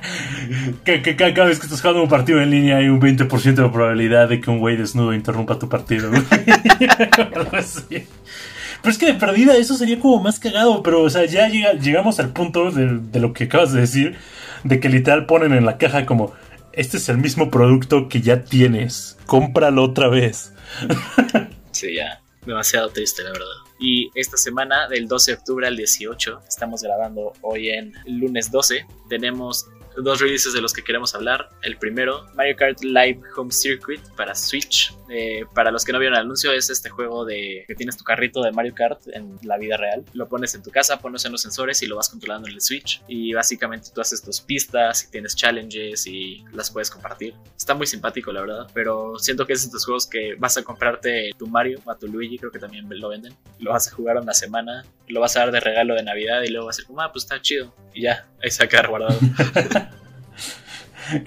que, 0.84 1.00
que, 1.00 1.14
cada 1.14 1.44
vez 1.44 1.60
que 1.60 1.66
estás 1.66 1.80
jugando 1.80 2.02
un 2.02 2.08
partido 2.08 2.42
en 2.42 2.50
línea 2.50 2.78
hay 2.78 2.88
un 2.88 3.00
20% 3.00 3.54
de 3.54 3.68
probabilidad 3.68 4.28
de 4.28 4.40
que 4.40 4.50
un 4.50 4.58
güey 4.58 4.76
desnudo 4.76 5.14
interrumpa 5.14 5.60
tu 5.60 5.68
partido, 5.68 6.10
güey. 6.10 6.22
Pero 8.82 8.90
es 8.90 8.98
que 8.98 9.06
de 9.06 9.14
perdida 9.14 9.56
eso 9.56 9.76
sería 9.76 10.00
como 10.00 10.20
más 10.20 10.40
cagado, 10.40 10.82
pero 10.82 11.02
o 11.02 11.08
sea, 11.08 11.24
ya 11.24 11.48
llegamos 11.48 12.18
al 12.18 12.30
punto 12.30 12.72
de, 12.72 12.98
de 12.98 13.20
lo 13.20 13.32
que 13.32 13.44
acabas 13.44 13.72
de 13.72 13.80
decir, 13.80 14.16
de 14.64 14.80
que 14.80 14.88
literal 14.88 15.26
ponen 15.26 15.52
en 15.52 15.64
la 15.64 15.78
caja 15.78 16.04
como, 16.04 16.32
este 16.72 16.96
es 16.96 17.08
el 17.08 17.18
mismo 17.18 17.48
producto 17.48 18.08
que 18.08 18.22
ya 18.22 18.42
tienes, 18.42 19.18
cómpralo 19.26 19.84
otra 19.84 20.08
vez. 20.08 20.52
sí, 21.70 21.94
ya, 21.94 22.22
demasiado 22.46 22.88
triste, 22.90 23.22
la 23.22 23.32
verdad. 23.32 23.46
Y 23.78 24.10
esta 24.14 24.36
semana, 24.36 24.88
del 24.88 25.08
12 25.08 25.32
de 25.32 25.38
octubre 25.38 25.66
al 25.66 25.76
18, 25.76 26.40
estamos 26.48 26.82
grabando 26.82 27.32
hoy 27.40 27.70
en 27.70 27.92
lunes 28.06 28.50
12, 28.50 28.86
tenemos 29.08 29.68
dos 29.96 30.20
releases 30.20 30.52
de 30.52 30.60
los 30.60 30.72
que 30.72 30.82
queremos 30.82 31.14
hablar. 31.14 31.50
El 31.62 31.76
primero, 31.76 32.26
Mario 32.34 32.56
Kart 32.56 32.82
Live 32.82 33.20
Home 33.36 33.52
Circuit 33.52 34.00
para 34.16 34.34
Switch. 34.34 34.94
Eh, 35.10 35.44
para 35.54 35.70
los 35.70 35.84
que 35.84 35.92
no 35.92 35.98
vieron 35.98 36.16
el 36.16 36.24
anuncio, 36.24 36.52
es 36.52 36.70
este 36.70 36.88
juego 36.88 37.24
de 37.24 37.64
que 37.66 37.74
tienes 37.74 37.96
tu 37.96 38.04
carrito 38.04 38.42
de 38.42 38.52
Mario 38.52 38.74
Kart 38.74 39.00
en 39.12 39.38
la 39.42 39.58
vida 39.58 39.76
real. 39.76 40.04
Lo 40.14 40.28
pones 40.28 40.54
en 40.54 40.62
tu 40.62 40.70
casa, 40.70 40.98
pones 41.00 41.24
en 41.24 41.32
los 41.32 41.42
sensores 41.42 41.82
y 41.82 41.86
lo 41.86 41.96
vas 41.96 42.08
controlando 42.08 42.48
en 42.48 42.54
el 42.54 42.60
Switch. 42.60 43.02
Y 43.08 43.32
básicamente 43.34 43.90
tú 43.94 44.00
haces 44.00 44.22
tus 44.22 44.40
pistas 44.40 45.04
y 45.04 45.10
tienes 45.10 45.36
challenges 45.36 46.06
y 46.06 46.44
las 46.52 46.70
puedes 46.70 46.90
compartir. 46.90 47.34
Está 47.56 47.74
muy 47.74 47.86
simpático, 47.86 48.32
la 48.32 48.40
verdad. 48.40 48.66
Pero 48.72 49.18
siento 49.18 49.46
que 49.46 49.52
es 49.52 49.62
de 49.62 49.66
estos 49.66 49.84
juegos 49.84 50.06
que 50.06 50.34
vas 50.36 50.56
a 50.56 50.62
comprarte 50.62 51.30
tu 51.38 51.46
Mario 51.46 51.80
o 51.84 51.94
tu 51.94 52.08
Luigi, 52.08 52.38
creo 52.38 52.50
que 52.50 52.58
también 52.58 52.86
lo 52.88 53.08
venden. 53.08 53.34
Lo 53.58 53.72
vas 53.72 53.88
a 53.88 53.90
jugar 53.90 54.16
una 54.16 54.34
semana, 54.34 54.84
lo 55.08 55.20
vas 55.20 55.36
a 55.36 55.40
dar 55.40 55.52
de 55.52 55.60
regalo 55.60 55.94
de 55.94 56.02
Navidad 56.02 56.42
y 56.42 56.48
luego 56.48 56.66
vas 56.66 56.76
a 56.76 56.78
ser 56.78 56.86
como, 56.86 57.00
ah, 57.00 57.12
pues 57.12 57.24
está 57.24 57.40
chido. 57.40 57.74
Y 57.94 58.02
ya, 58.02 58.26
ahí 58.42 58.68
quedar 58.68 58.88
guardado. 58.88 59.18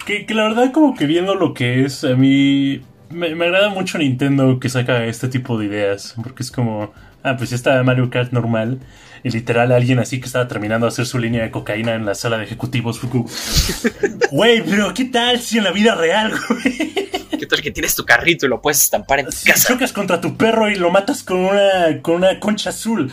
que, 0.06 0.26
que, 0.26 0.34
la 0.34 0.44
verdad 0.44 0.72
como 0.72 0.94
que 0.94 1.06
viendo 1.06 1.34
lo 1.34 1.54
que 1.54 1.84
es, 1.84 2.04
a 2.04 2.14
mí 2.14 2.82
me, 3.10 3.34
me, 3.34 3.46
agrada 3.46 3.70
mucho 3.70 3.98
Nintendo 3.98 4.58
que 4.60 4.68
saca 4.68 5.04
este 5.04 5.28
tipo 5.28 5.58
de 5.58 5.66
ideas, 5.66 6.14
porque 6.22 6.42
es 6.42 6.50
como, 6.50 6.92
ah, 7.22 7.36
pues 7.36 7.52
está 7.52 7.82
Mario 7.82 8.10
Kart 8.10 8.32
normal, 8.32 8.80
y 9.22 9.30
literal 9.30 9.72
alguien 9.72 9.98
así 9.98 10.20
que 10.20 10.26
estaba 10.26 10.46
terminando 10.46 10.86
de 10.86 10.92
hacer 10.92 11.06
su 11.06 11.18
línea 11.18 11.42
de 11.42 11.50
cocaína 11.50 11.94
en 11.94 12.06
la 12.06 12.14
sala 12.14 12.38
de 12.38 12.44
ejecutivos, 12.44 13.00
güey, 14.30 14.62
pero 14.62 14.92
¿qué 14.94 15.06
tal 15.06 15.40
si 15.40 15.58
en 15.58 15.64
la 15.64 15.72
vida 15.72 15.94
real, 15.94 16.32
güey? 16.48 16.94
¿Qué 17.38 17.46
tal 17.46 17.60
que 17.60 17.70
tienes 17.70 17.94
tu 17.94 18.04
carrito 18.04 18.46
y 18.46 18.48
lo 18.48 18.62
puedes 18.62 18.80
estampar 18.80 19.20
en 19.20 19.26
tu 19.26 19.32
si 19.32 19.50
casa? 19.50 19.68
chocas 19.68 19.92
contra 19.92 20.20
tu 20.20 20.36
perro 20.36 20.70
y 20.70 20.76
lo 20.76 20.90
matas 20.90 21.22
con 21.22 21.38
una, 21.38 22.00
con 22.02 22.16
una 22.16 22.40
concha 22.40 22.70
azul. 22.70 23.12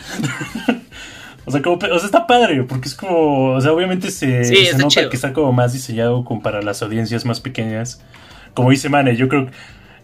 O 1.46 1.50
sea, 1.50 1.60
como, 1.62 1.76
o 1.76 1.98
sea, 1.98 2.06
está 2.06 2.26
padre, 2.26 2.62
porque 2.64 2.88
es 2.88 2.94
como, 2.94 3.54
o 3.54 3.60
sea, 3.60 3.72
obviamente 3.72 4.10
se, 4.10 4.44
sí, 4.44 4.66
se 4.66 4.78
nota 4.78 4.88
chido. 4.88 5.10
que 5.10 5.16
está 5.16 5.32
como 5.32 5.52
más 5.52 5.72
diseñado 5.72 6.24
como 6.24 6.42
para 6.42 6.62
las 6.62 6.82
audiencias 6.82 7.24
más 7.24 7.40
pequeñas. 7.40 8.02
Como 8.54 8.70
dice 8.70 8.88
Mane, 8.88 9.16
yo 9.16 9.28
creo, 9.28 9.48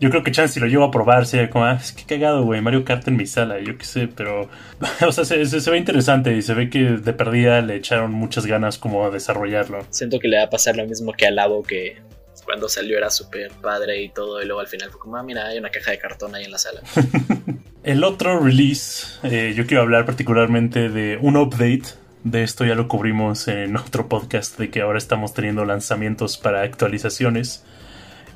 yo 0.00 0.10
creo 0.10 0.22
que 0.22 0.32
Chance 0.32 0.54
si 0.54 0.60
lo 0.60 0.66
llevo 0.66 0.84
a 0.84 0.90
probar, 0.90 1.26
sería 1.26 1.48
como, 1.50 1.64
ah, 1.64 1.78
es 1.80 1.92
que 1.92 2.04
cagado, 2.04 2.44
güey, 2.44 2.60
Mario 2.60 2.84
Kart 2.84 3.06
en 3.08 3.16
mi 3.16 3.26
sala, 3.26 3.60
yo 3.60 3.78
qué 3.78 3.84
sé, 3.84 4.08
pero, 4.08 4.48
o 5.06 5.12
sea, 5.12 5.24
se, 5.24 5.44
se, 5.46 5.60
se, 5.60 5.70
ve 5.70 5.78
interesante 5.78 6.34
y 6.36 6.42
se 6.42 6.54
ve 6.54 6.68
que 6.68 6.80
de 6.80 7.12
perdida 7.12 7.60
le 7.60 7.76
echaron 7.76 8.12
muchas 8.12 8.46
ganas 8.46 8.78
como 8.78 9.04
a 9.04 9.10
desarrollarlo. 9.10 9.84
Siento 9.90 10.18
que 10.18 10.28
le 10.28 10.38
va 10.38 10.44
a 10.44 10.50
pasar 10.50 10.76
lo 10.76 10.86
mismo 10.86 11.12
que 11.12 11.26
al 11.26 11.36
Labo, 11.36 11.62
que 11.62 11.98
cuando 12.44 12.68
salió 12.68 12.98
era 12.98 13.10
súper 13.10 13.52
padre 13.62 14.02
y 14.02 14.08
todo, 14.08 14.42
y 14.42 14.46
luego 14.46 14.60
al 14.60 14.66
final 14.66 14.90
fue 14.90 15.00
como, 15.00 15.16
ah, 15.16 15.22
mira, 15.22 15.46
hay 15.46 15.58
una 15.58 15.70
caja 15.70 15.92
de 15.92 15.98
cartón 15.98 16.34
ahí 16.34 16.44
en 16.44 16.50
la 16.50 16.58
sala. 16.58 16.80
El 17.82 18.04
otro 18.04 18.38
release, 18.38 19.06
eh, 19.22 19.54
yo 19.56 19.66
quiero 19.66 19.82
hablar 19.82 20.04
particularmente 20.04 20.90
de 20.90 21.18
un 21.20 21.38
update. 21.38 21.84
De 22.24 22.42
esto 22.42 22.66
ya 22.66 22.74
lo 22.74 22.88
cubrimos 22.88 23.48
en 23.48 23.74
otro 23.78 24.06
podcast 24.06 24.58
de 24.58 24.68
que 24.68 24.82
ahora 24.82 24.98
estamos 24.98 25.32
teniendo 25.32 25.64
lanzamientos 25.64 26.36
para 26.36 26.60
actualizaciones. 26.60 27.64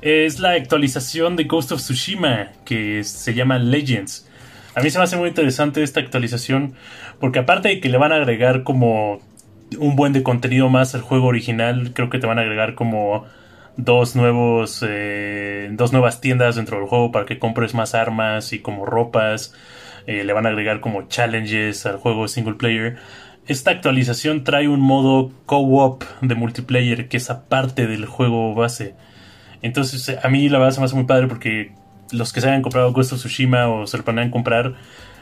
Es 0.01 0.39
la 0.39 0.53
actualización 0.53 1.35
de 1.35 1.43
Ghost 1.43 1.71
of 1.73 1.79
Tsushima 1.79 2.53
que 2.65 3.03
se 3.03 3.35
llama 3.35 3.59
Legends. 3.59 4.27
A 4.73 4.81
mí 4.81 4.89
se 4.89 4.97
me 4.97 5.03
hace 5.03 5.15
muy 5.15 5.29
interesante 5.29 5.83
esta 5.83 5.99
actualización 5.99 6.73
porque 7.19 7.37
aparte 7.37 7.69
de 7.69 7.79
que 7.79 7.89
le 7.89 7.99
van 7.99 8.13
a 8.13 8.15
agregar 8.15 8.63
como 8.63 9.21
un 9.77 9.95
buen 9.95 10.11
de 10.11 10.23
contenido 10.23 10.69
más 10.69 10.95
al 10.95 11.01
juego 11.01 11.27
original, 11.27 11.91
creo 11.93 12.09
que 12.09 12.17
te 12.17 12.25
van 12.25 12.39
a 12.39 12.41
agregar 12.41 12.73
como 12.73 13.25
dos 13.77 14.15
nuevos 14.15 14.83
eh, 14.87 15.69
dos 15.71 15.91
nuevas 15.91 16.21
tiendas 16.21 16.55
dentro 16.55 16.77
del 16.77 16.87
juego 16.87 17.11
para 17.11 17.25
que 17.25 17.39
compres 17.39 17.73
más 17.73 17.95
armas 17.95 18.53
y 18.53 18.59
como 18.59 18.85
ropas 18.85 19.53
eh, 20.07 20.23
le 20.23 20.33
van 20.33 20.45
a 20.45 20.49
agregar 20.49 20.79
como 20.79 21.07
challenges 21.07 21.85
al 21.85 21.97
juego 21.97 22.27
single 22.27 22.55
player 22.55 22.97
esta 23.47 23.71
actualización 23.71 24.43
trae 24.43 24.67
un 24.67 24.81
modo 24.81 25.31
co-op 25.45 26.03
de 26.21 26.35
multiplayer 26.35 27.07
que 27.07 27.17
es 27.17 27.29
aparte 27.29 27.85
del 27.85 28.05
juego 28.05 28.55
base. 28.55 28.95
Entonces, 29.61 30.17
a 30.23 30.27
mí 30.29 30.49
la 30.49 30.57
verdad 30.57 30.73
se 30.73 30.79
me 30.79 30.85
hace 30.85 30.95
muy 30.95 31.05
padre 31.05 31.27
porque 31.27 31.71
los 32.11 32.33
que 32.33 32.41
se 32.41 32.47
hayan 32.47 32.61
comprado 32.61 32.91
Ghost 32.91 33.13
of 33.13 33.19
Tsushima 33.19 33.67
o 33.67 33.85
se 33.85 33.97
lo 33.97 34.03
planean 34.03 34.31
comprar, 34.31 34.73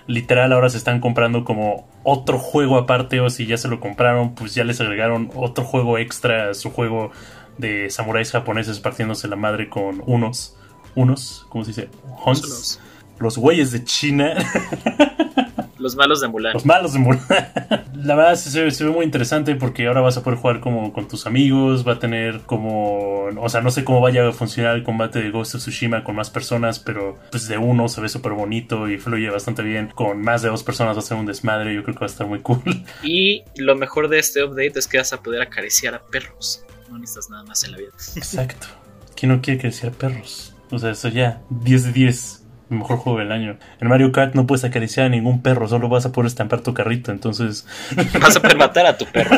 literal 0.08 0.54
ahora 0.54 0.70
se 0.70 0.78
están 0.78 1.00
comprando 1.00 1.44
como 1.44 1.88
otro 2.04 2.40
juego 2.40 2.78
aparte 2.78 3.20
o 3.20 3.30
si 3.30 3.46
ya 3.46 3.58
se 3.58 3.68
lo 3.68 3.80
compraron, 3.80 4.36
pues 4.36 4.56
ya 4.56 4.64
les 4.64 4.80
agregaron 4.80 5.30
otro 5.36 5.66
juego 5.66 5.98
extra 5.98 6.50
a 6.50 6.54
su 6.54 6.72
juego 6.72 7.12
de 7.58 7.90
samuráis 7.90 8.32
japoneses 8.32 8.80
partiéndose 8.80 9.28
la 9.28 9.36
madre 9.36 9.70
con 9.70 10.04
unos, 10.06 10.58
unos, 10.96 11.46
¿cómo 11.50 11.64
se 11.64 11.72
dice? 11.72 11.90
Huns. 12.26 12.80
Los 13.20 13.38
güeyes 13.38 13.72
de 13.72 13.84
China. 13.84 14.34
Los 15.84 15.98
malos 15.98 16.22
de 16.22 16.30
Mulan. 16.30 16.54
Los 16.54 16.66
malos 16.66 16.94
de 16.94 17.00
Mulan. 17.00 17.22
La 17.94 18.16
verdad 18.16 18.36
se, 18.36 18.72
se, 18.72 18.84
ve 18.86 18.90
muy 18.90 19.04
interesante 19.04 19.56
porque 19.56 19.88
ahora 19.88 20.00
vas 20.00 20.16
a 20.16 20.24
poder 20.24 20.40
jugar 20.40 20.60
como 20.62 20.94
con 20.94 21.10
tus 21.10 21.26
amigos, 21.26 21.86
va 21.86 21.94
a 21.94 22.00
tener 22.00 22.40
como... 22.42 23.26
O 23.38 23.50
sea, 23.50 23.60
no 23.60 23.70
sé 23.70 23.84
cómo 23.84 24.00
vaya 24.00 24.28
a 24.28 24.32
funcionar 24.32 24.76
el 24.76 24.84
combate 24.84 25.22
de 25.22 25.30
Ghost 25.30 25.56
of 25.56 25.62
Tsushima 25.62 26.06
con 26.06 26.16
más 26.16 26.30
personas, 26.30 26.80
pero 26.80 27.20
pues 27.32 27.50
de 27.50 27.58
uno 27.58 27.90
se 27.90 28.00
ve 28.00 28.08
súper 28.08 28.32
bonito 28.32 28.90
y 28.90 28.98
fluye 28.98 29.30
bastante 29.30 29.62
bien. 29.62 29.92
Con 29.94 30.22
más 30.22 30.42
de 30.42 30.50
dos 30.50 30.64
personas 30.64 30.96
va 30.96 31.00
a 31.00 31.04
ser 31.04 31.18
un 31.18 31.26
desmadre, 31.26 31.74
yo 31.74 31.84
creo 31.84 31.96
que 31.96 32.00
va 32.00 32.08
a 32.08 32.10
estar 32.10 32.28
muy 32.28 32.40
cool. 32.40 32.62
Y 33.04 33.44
lo 33.58 33.76
mejor 33.76 34.08
de 34.08 34.20
este 34.20 34.44
update 34.44 34.80
es 34.80 34.88
que 34.88 35.00
vas 35.00 35.12
a 35.12 35.22
poder 35.22 35.42
acariciar 35.42 35.96
a 35.96 36.02
perros. 36.02 36.66
No 36.94 37.00
necesitas 37.00 37.32
nada 37.32 37.44
más 37.44 37.64
en 37.64 37.72
la 37.72 37.80
vida. 37.80 37.90
Exacto. 38.16 38.68
¿Quién 39.16 39.32
no 39.32 39.42
quiere 39.42 39.60
acariciar 39.60 39.94
perros? 39.94 40.54
O 40.70 40.78
sea, 40.78 40.92
eso 40.92 41.08
ya, 41.08 41.42
10 41.50 41.86
de 41.86 41.92
10 41.92 42.44
mejor 42.70 42.98
juego 42.98 43.18
del 43.18 43.32
año. 43.32 43.58
En 43.82 43.88
Mario 43.88 44.12
Kart 44.12 44.36
no 44.36 44.46
puedes 44.46 44.64
acariciar 44.64 45.08
a 45.08 45.10
ningún 45.10 45.42
perro, 45.42 45.68
solo 45.68 45.90
vas 45.90 46.06
a 46.06 46.12
poder 46.12 46.28
estampar 46.28 46.62
tu 46.62 46.76
carrito, 46.76 47.12
entonces... 47.12 47.66
Vas 48.22 48.36
a 48.36 48.42
poder 48.42 48.58
matar 48.58 48.86
a 48.86 48.96
tu 48.96 49.06
perro. 49.06 49.38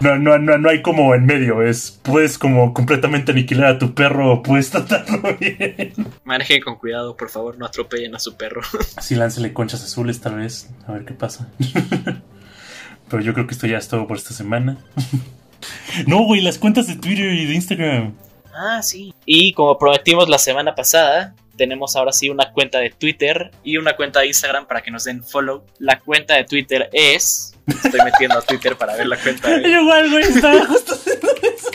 no, 0.00 0.18
no, 0.18 0.38
no, 0.38 0.58
no 0.58 0.68
hay 0.68 0.82
como 0.82 1.14
en 1.14 1.24
medio, 1.24 1.62
es 1.62 1.98
puedes 2.02 2.36
como 2.36 2.74
completamente 2.74 3.32
aniquilar 3.32 3.66
a 3.68 3.78
tu 3.78 3.94
perro 3.94 4.32
o 4.32 4.42
puedes 4.42 4.70
tratarlo 4.70 5.34
bien. 5.40 5.94
Manejen 6.24 6.62
con 6.62 6.76
cuidado, 6.76 7.16
por 7.16 7.30
favor, 7.30 7.56
no 7.56 7.64
atropellen 7.64 8.14
a 8.14 8.18
su 8.18 8.36
perro. 8.36 8.60
Así 8.96 9.14
láncele 9.14 9.54
conchas 9.54 9.82
azules 9.82 10.20
tal 10.20 10.36
vez, 10.36 10.70
a 10.86 10.92
ver 10.92 11.06
qué 11.06 11.14
pasa. 11.14 11.48
Pero 13.08 13.22
yo 13.22 13.32
creo 13.32 13.46
que 13.46 13.54
esto 13.54 13.66
ya 13.66 13.78
es 13.78 13.88
todo 13.88 14.06
por 14.06 14.18
esta 14.18 14.34
semana. 14.34 14.76
No, 16.06 16.24
güey, 16.24 16.40
las 16.40 16.58
cuentas 16.58 16.86
de 16.86 16.96
Twitter 16.96 17.32
y 17.32 17.46
de 17.46 17.54
Instagram. 17.54 18.14
Ah, 18.54 18.82
sí. 18.82 19.14
Y 19.24 19.52
como 19.52 19.78
prometimos 19.78 20.28
la 20.28 20.38
semana 20.38 20.74
pasada, 20.74 21.34
tenemos 21.56 21.96
ahora 21.96 22.12
sí 22.12 22.28
una 22.28 22.52
cuenta 22.52 22.78
de 22.78 22.90
Twitter 22.90 23.50
y 23.64 23.76
una 23.76 23.96
cuenta 23.96 24.20
de 24.20 24.26
Instagram 24.26 24.66
para 24.66 24.82
que 24.82 24.90
nos 24.90 25.04
den 25.04 25.22
follow. 25.22 25.64
La 25.78 26.00
cuenta 26.00 26.34
de 26.34 26.44
Twitter 26.44 26.88
es. 26.92 27.54
Estoy 27.66 28.00
metiendo 28.04 28.38
a 28.38 28.42
Twitter 28.42 28.76
para 28.76 28.96
ver 28.96 29.06
la 29.06 29.16
cuenta 29.16 29.48
de. 29.48 29.68
Igual, 29.80 30.10
güey, 30.10 30.24
estaba 30.24 30.66
justo 30.66 30.94
haciendo 30.94 31.28
eso. 31.42 31.70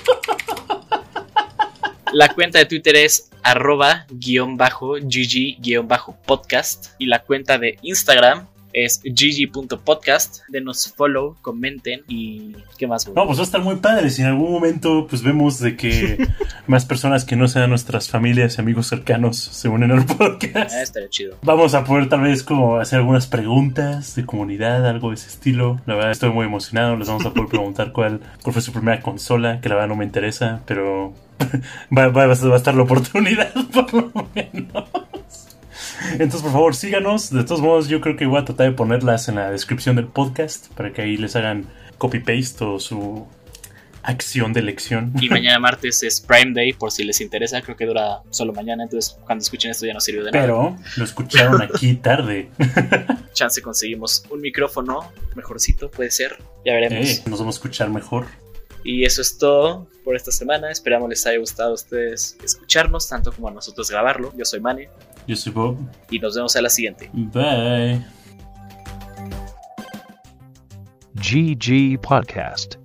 La 2.14 2.34
cuenta 2.34 2.60
de 2.60 2.66
Twitter 2.66 2.96
es 2.96 3.30
arroba 3.44 4.06
guion 4.10 4.58
bajo 4.58 4.94
gg 4.94 5.58
guion 5.60 5.88
bajo 5.88 6.18
podcast 6.26 6.88
y 6.98 7.06
la 7.06 7.20
cuenta 7.20 7.58
de 7.58 7.78
Instagram 7.82 8.48
es 8.86 9.02
gg.podcast. 9.04 10.42
Denos 10.50 10.94
follow, 10.96 11.36
comenten 11.42 12.02
y 12.08 12.56
qué 12.78 12.86
más. 12.86 13.08
No, 13.08 13.26
pues 13.26 13.38
va 13.38 13.42
a 13.42 13.46
estar 13.46 13.62
muy 13.62 13.78
padre. 13.78 14.10
Si 14.10 14.22
en 14.22 14.28
algún 14.28 14.52
momento 14.52 15.08
pues 15.10 15.24
vemos 15.24 15.60
de 15.60 15.76
que 15.76 16.28
más 16.68 16.86
personas 16.86 17.26
que 17.26 17.36
no 17.36 17.48
sean 17.48 17.70
nuestras 17.70 18.10
familias 18.10 18.58
y 18.58 18.62
amigos 18.62 18.88
cercanos 18.88 19.38
se 19.38 19.68
unen 19.68 19.92
al 19.92 20.06
podcast. 20.06 20.72
Ah, 20.74 20.82
estaría 20.82 21.10
chido. 21.10 21.38
Vamos 21.42 21.74
a 21.74 21.84
poder 21.84 22.08
tal 22.08 22.22
vez 22.22 22.44
como 22.44 22.78
hacer 22.78 23.00
algunas 23.00 23.26
preguntas 23.26 24.16
de 24.16 24.26
comunidad, 24.26 24.86
algo 24.88 25.10
de 25.10 25.16
ese 25.16 25.30
estilo. 25.30 25.82
La 25.86 25.96
verdad 25.96 26.12
estoy 26.12 26.30
muy 26.30 26.46
emocionado. 26.46 26.96
Les 26.98 27.08
vamos 27.08 27.26
a 27.26 27.34
poder 27.34 27.50
preguntar 27.50 27.92
cuál, 27.92 28.22
cuál 28.44 28.54
fue 28.54 28.62
su 28.62 28.72
primera 28.72 29.02
consola, 29.02 29.60
que 29.60 29.70
la 29.70 29.76
verdad 29.76 29.90
no 29.90 29.96
me 29.96 30.06
interesa, 30.06 30.62
pero 30.66 31.14
va, 31.98 32.10
va, 32.10 32.28
va 32.28 32.34
a 32.34 32.58
estar 32.58 32.76
la 32.76 32.84
oportunidad 32.84 33.52
por 33.74 33.94
lo 33.94 34.30
menos. 34.36 34.84
Entonces, 36.14 36.42
por 36.42 36.52
favor, 36.52 36.76
síganos. 36.76 37.30
De 37.30 37.44
todos 37.44 37.62
modos, 37.62 37.88
yo 37.88 38.02
creo 38.02 38.16
que 38.16 38.26
voy 38.26 38.40
a 38.40 38.46
tratar 38.46 38.68
de 38.68 38.76
ponerlas 38.76 39.28
en 39.30 39.36
la 39.36 39.52
descripción 39.52 39.96
del 39.96 40.08
podcast 40.08 40.68
para 40.74 40.94
que 40.94 41.02
ahí 41.02 41.18
les 41.18 41.36
hagan 41.36 41.68
copy-paste 41.98 42.64
o 42.64 42.80
su 42.80 43.28
acción 44.08 44.54
de 44.54 44.62
elección. 44.62 45.14
Y 45.20 45.30
mañana 45.30 45.60
martes 45.60 46.02
es 46.02 46.22
Prime 46.22 46.54
Day, 46.54 46.74
por 46.74 46.92
si 46.92 47.04
les 47.04 47.22
interesa. 47.22 47.62
Creo 47.62 47.76
que 47.76 47.86
dura 47.86 48.22
solo 48.30 48.54
mañana, 48.54 48.84
entonces 48.84 49.18
cuando 49.26 49.42
escuchen 49.44 49.72
esto 49.72 49.86
ya 49.86 49.94
no 49.94 50.00
sirve 50.00 50.24
de 50.24 50.32
nada. 50.32 50.46
Pero 50.46 50.78
lo 50.96 51.04
escucharon 51.04 51.62
aquí 51.62 51.96
tarde. 52.02 52.50
Chance 53.34 53.62
conseguimos 53.62 54.24
un 54.30 54.42
micrófono 54.42 55.12
mejorcito, 55.36 55.92
puede 55.92 56.10
ser. 56.12 56.38
Ya 56.66 56.74
veremos. 56.74 57.08
Eh, 57.08 57.24
nos 57.28 57.40
vamos 57.40 57.56
a 57.56 57.58
escuchar 57.58 57.90
mejor. 57.90 58.26
Y 58.84 59.04
eso 59.04 59.22
es 59.22 59.38
todo 59.38 59.88
por 60.06 60.16
esta 60.16 60.32
semana. 60.32 60.72
Esperamos 60.72 61.10
les 61.10 61.26
haya 61.28 61.40
gustado 61.40 61.72
a 61.72 61.74
ustedes 61.74 62.38
escucharnos, 62.42 63.10
tanto 63.10 63.34
como 63.34 63.50
a 63.50 63.52
nosotros 63.52 63.92
grabarlo. 63.92 64.34
Yo 64.38 64.46
soy 64.46 64.62
Manny. 64.62 64.86
Yo 65.28 65.36
soy 65.36 65.52
Bob. 65.52 65.78
Y 66.10 66.20
nos 66.20 66.36
vemos 66.36 66.56
a 66.56 66.62
la 66.62 66.70
siguiente. 66.70 67.10
Bye. 67.14 68.02
GG 71.16 72.00
Podcast. 72.02 72.77